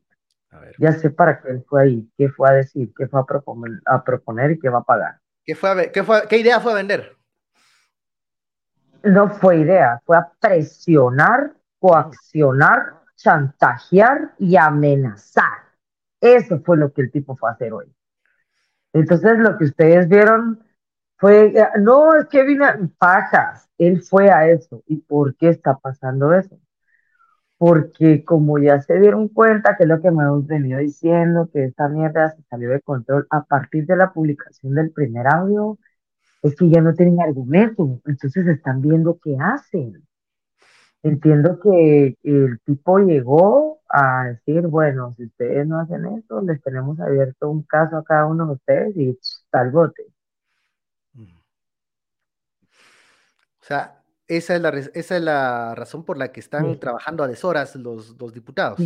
[0.80, 3.80] Ya sé para qué él fue ahí, qué fue a decir, qué fue a proponer,
[3.86, 5.20] a proponer y qué va a pagar.
[5.46, 7.16] ¿Qué, fue qué, fue, ¿Qué idea fue a vender?
[9.04, 15.60] No fue idea, fue a presionar, coaccionar, chantajear y amenazar.
[16.20, 17.86] Eso fue lo que el tipo fue a hacer hoy.
[18.94, 20.62] Entonces, lo que ustedes vieron
[21.22, 22.66] fue, eh, no, es que vino
[22.98, 24.84] pajas, él fue a eso.
[24.88, 26.60] ¿Y por qué está pasando eso?
[27.58, 31.66] Porque como ya se dieron cuenta, que es lo que me hemos venido diciendo, que
[31.66, 35.78] esta mierda se salió de control a partir de la publicación del primer audio,
[36.44, 40.04] es que ya no tienen argumento, entonces están viendo qué hacen.
[41.04, 47.00] Entiendo que el tipo llegó a decir, bueno, si ustedes no hacen eso, les tenemos
[47.00, 49.20] abierto un caso a cada uno de ustedes y
[49.52, 50.04] tal bote.
[53.62, 57.28] O sea, esa es la, esa es la razón por la que están trabajando a
[57.28, 58.80] deshoras los, los diputados.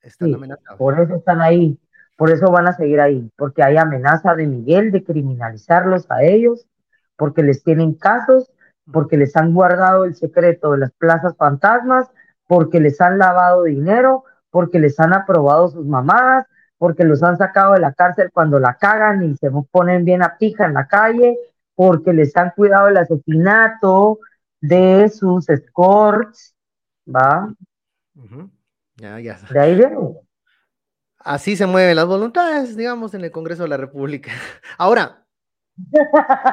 [0.00, 0.78] están amenazados.
[0.78, 1.78] Por eso están ahí,
[2.16, 6.66] por eso van a seguir ahí, porque hay amenaza de Miguel de criminalizarlos a ellos,
[7.16, 8.52] porque les tienen casos,
[8.92, 12.10] porque les han guardado el secreto de las plazas fantasmas,
[12.46, 16.46] porque les han lavado dinero, porque les han aprobado sus mamadas,
[16.76, 20.36] porque los han sacado de la cárcel cuando la cagan y se ponen bien a
[20.36, 21.38] pija en la calle,
[21.74, 24.18] porque les han cuidado el asesinato
[24.60, 26.54] de sus escorts,
[27.06, 27.54] ¿va?
[28.96, 29.38] Ya, ya.
[29.50, 29.96] De ahí viene.
[31.18, 34.32] Así se mueven las voluntades, digamos, en el Congreso de la República.
[34.78, 35.24] Ahora,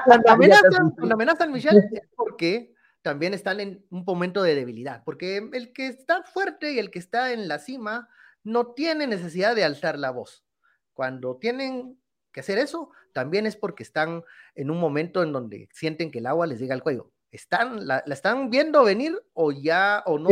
[0.06, 5.50] cuando amenazan, cuando amenazan Michelle es porque también están en un momento de debilidad, porque
[5.54, 8.10] el que está fuerte y el que está en la cima
[8.44, 10.46] no tiene necesidad de alzar la voz.
[10.94, 12.00] Cuando tienen
[12.32, 14.24] que hacer eso, también es porque están
[14.56, 17.12] en un momento en donde sienten que el agua les llega al cuello.
[17.32, 20.30] ¿Están, la, están viendo venir o ya, o no?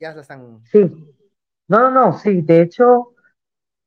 [0.00, 0.62] Ya la están.
[0.64, 0.80] Sí.
[1.68, 2.42] No, no, no, sí.
[2.42, 3.14] De hecho,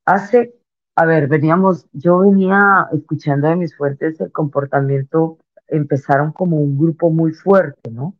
[0.05, 0.55] hace,
[0.95, 7.09] a ver, veníamos, yo venía escuchando de mis fuertes el comportamiento, empezaron como un grupo
[7.09, 8.17] muy fuerte, ¿no?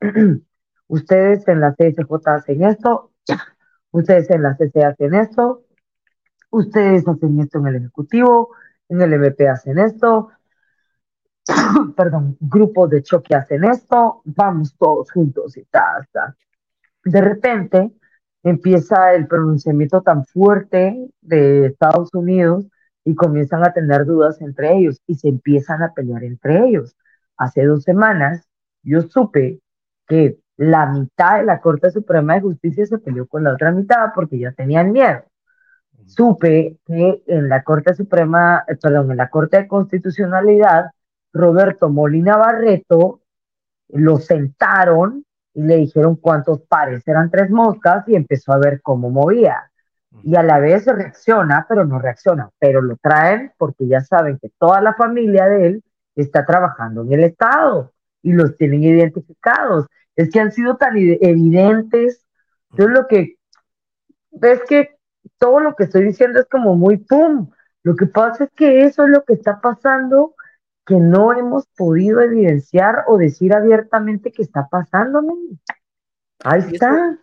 [0.88, 3.10] Ustedes en la CSJ hacen esto,
[3.90, 5.63] ustedes en la CC hacen esto,
[6.54, 8.50] ustedes hacen esto en el Ejecutivo,
[8.88, 10.30] en el MP hacen esto,
[11.96, 16.06] perdón, grupos de choque hacen esto, vamos todos juntos y tal,
[17.04, 17.92] De repente
[18.42, 22.66] empieza el pronunciamiento tan fuerte de Estados Unidos
[23.04, 26.96] y comienzan a tener dudas entre ellos y se empiezan a pelear entre ellos.
[27.36, 28.48] Hace dos semanas
[28.82, 29.60] yo supe
[30.06, 34.12] que la mitad de la Corte Suprema de Justicia se peleó con la otra mitad
[34.14, 35.24] porque ya tenían miedo
[36.06, 40.86] supe que en la Corte Suprema, eh, perdón, en la Corte de Constitucionalidad,
[41.32, 43.20] Roberto Molina Barreto
[43.88, 49.10] lo sentaron y le dijeron cuántos pares eran tres moscas y empezó a ver cómo
[49.10, 49.70] movía.
[50.22, 54.50] Y a la vez reacciona, pero no reacciona, pero lo traen porque ya saben que
[54.58, 55.84] toda la familia de él
[56.14, 57.92] está trabajando en el Estado
[58.22, 59.86] y los tienen identificados.
[60.14, 62.24] Es que han sido tan evidentes.
[62.70, 63.36] Yo lo que
[64.30, 64.94] ves que
[65.38, 67.50] todo lo que estoy diciendo es como muy pum.
[67.82, 70.34] Lo que pasa es que eso es lo que está pasando
[70.86, 75.22] que no hemos podido evidenciar o decir abiertamente que está pasando.
[76.44, 77.18] Ahí está.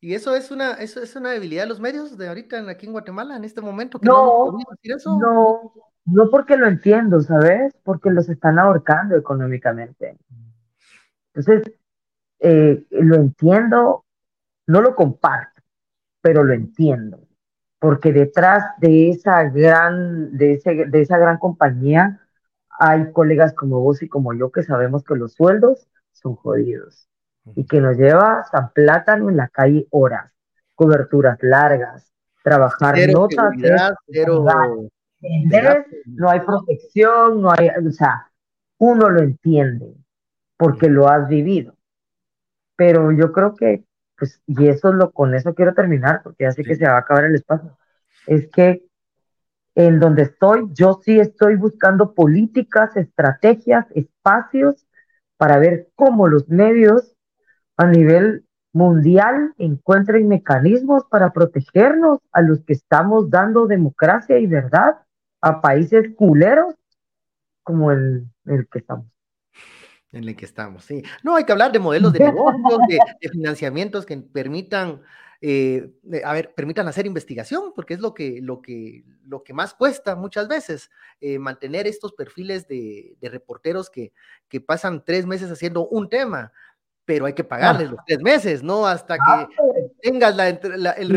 [0.00, 2.92] y eso es una, eso es una debilidad de los medios de ahorita aquí en
[2.92, 3.98] Guatemala, en este momento.
[4.02, 4.58] no,
[5.20, 5.72] no,
[6.06, 7.74] no porque lo entiendo, ¿sabes?
[7.82, 10.16] Porque los están ahorcando económicamente.
[11.34, 11.74] Entonces,
[12.40, 14.04] eh, lo entiendo,
[14.66, 15.57] no lo comparto,
[16.28, 17.20] pero lo entiendo
[17.78, 22.20] porque detrás de esa gran, de, ese, de esa gran compañía
[22.78, 27.08] hay colegas como vos y como yo que sabemos que los sueldos son jodidos
[27.54, 30.34] y que nos lleva San Plátano en la calle horas,
[30.74, 32.12] coberturas largas,
[32.44, 33.54] trabajar notas,
[36.04, 38.30] no hay protección, no hay, o sea,
[38.76, 39.94] uno lo entiende
[40.58, 41.74] porque lo has vivido.
[42.76, 43.87] Pero yo creo que
[44.18, 46.96] pues, y eso es lo, con eso quiero terminar, porque ya sé que se va
[46.96, 47.78] a acabar el espacio,
[48.26, 48.84] es que
[49.74, 54.86] en donde estoy, yo sí estoy buscando políticas, estrategias, espacios
[55.36, 57.14] para ver cómo los medios
[57.76, 64.98] a nivel mundial encuentren mecanismos para protegernos a los que estamos dando democracia y verdad
[65.40, 66.74] a países culeros
[67.62, 69.06] como el, el que estamos
[70.12, 71.02] en el que estamos, sí.
[71.22, 72.98] No, hay que hablar de modelos de negocios, de,
[73.30, 75.02] financiamientos que permitan
[75.40, 75.92] eh,
[76.24, 80.16] a ver, permitan hacer investigación, porque es lo que, lo que, lo que más cuesta
[80.16, 80.90] muchas veces,
[81.20, 84.12] eh, mantener estos perfiles de, reporteros que,
[84.48, 86.52] que, pasan tres meses haciendo un tema,
[87.04, 88.86] pero hay que pagarles los tres meses, ¿no?
[88.86, 89.77] Hasta que.
[90.00, 91.10] Tengas la, el,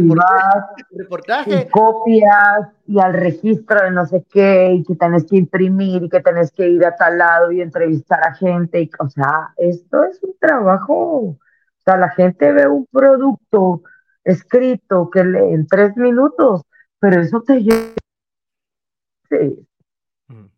[0.91, 6.03] reportaje, Y copias y al registro de no sé qué, y que tenés que imprimir
[6.03, 8.81] y que tenés que ir a tal lado y entrevistar a gente.
[8.81, 10.95] Y, o sea, esto es un trabajo.
[10.95, 11.37] O
[11.83, 13.83] sea, la gente ve un producto
[14.23, 16.61] escrito que lee en tres minutos,
[16.99, 17.93] pero eso te lleva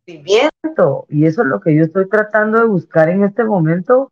[0.05, 1.05] viviendo.
[1.09, 4.11] Y eso es lo que yo estoy tratando de buscar en este momento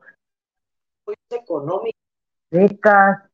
[1.29, 2.01] económicas,
[2.49, 3.30] becas,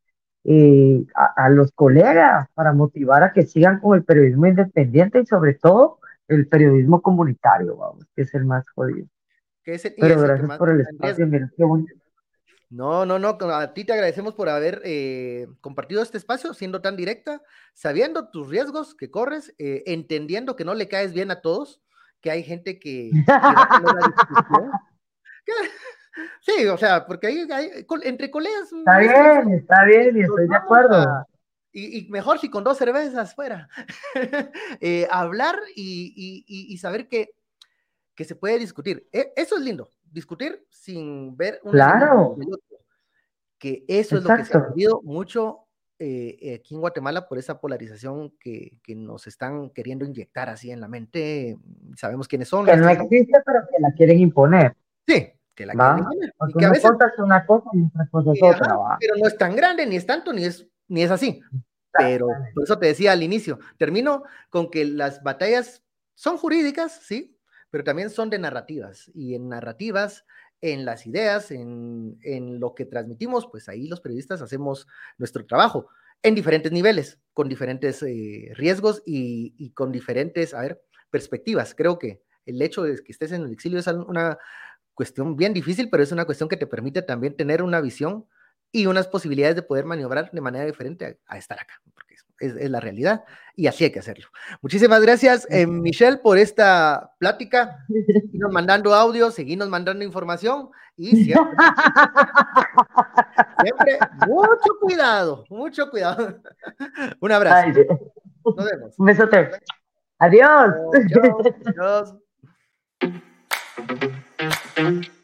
[0.49, 5.55] eh, a, los colegas para motivar a que sigan con el periodismo independiente y sobre
[5.55, 9.07] todo el periodismo comunitario, vamos, que es el más jodido.
[9.65, 11.27] Pero gracias por el espacio,
[12.69, 16.95] No, no, no, a ti te agradecemos por haber eh, compartido este espacio siendo tan
[16.95, 17.41] directa,
[17.73, 21.81] sabiendo tus riesgos que corres, eh, entendiendo que no le caes bien a todos,
[22.21, 23.11] que hay gente que...
[26.41, 27.47] Sí, o sea, porque ahí,
[28.03, 28.71] entre colegas.
[28.71, 31.25] Está bien, está bien, y estoy de acuerdo.
[31.71, 33.69] y, mejor si con dos cervezas fuera.
[34.79, 37.31] Eh, hablar y, saber que,
[38.15, 39.07] que, se puede discutir.
[39.11, 41.71] E, eso es lindo, discutir sin ver un.
[41.71, 42.35] Claro.
[43.59, 47.59] Que eso es lo que se ha perdido mucho eh, aquí en Guatemala por esa
[47.59, 51.57] polarización que, que, nos están queriendo inyectar así en la mente.
[51.95, 52.65] Sabemos quiénes son.
[52.67, 54.75] Que no existe, pero que la quieren imponer.
[55.07, 55.73] Sí, que la
[56.57, 58.77] que a veces, una cosa y otra cosa es otra.
[58.99, 61.41] pero no es tan grande, ni es tanto, ni es, ni es así.
[61.91, 65.83] Pero por eso te decía al inicio, termino con que las batallas
[66.13, 67.35] son jurídicas, sí,
[67.71, 69.09] pero también son de narrativas.
[69.15, 70.25] Y en narrativas,
[70.61, 74.87] en las ideas, en, en lo que transmitimos, pues ahí los periodistas hacemos
[75.17, 75.87] nuestro trabajo
[76.21, 81.73] en diferentes niveles, con diferentes eh, riesgos y, y, con diferentes, a ver, perspectivas.
[81.73, 84.37] Creo que el hecho de que estés en el exilio es una,
[84.97, 88.25] cuestión bien difícil, pero es una cuestión que te permite también tener una visión
[88.71, 92.79] y unas posibilidades de poder maniobrar de manera diferente a, estar acá, porque es, la
[92.79, 93.23] realidad
[93.55, 94.27] y así hay que hacerlo.
[94.61, 97.77] Muchísimas gracias, eh, Michelle, por esta plática.
[97.87, 101.55] Seguimos mandando audio, seguimos mandando información y siempre,
[103.61, 106.41] siempre mucho cuidado, mucho cuidado.
[107.21, 107.79] Un abrazo.
[108.43, 108.95] Nos vemos.
[108.97, 109.51] Un besote.
[110.17, 110.73] Adiós.
[111.69, 112.15] Adiós.
[114.77, 115.16] thank you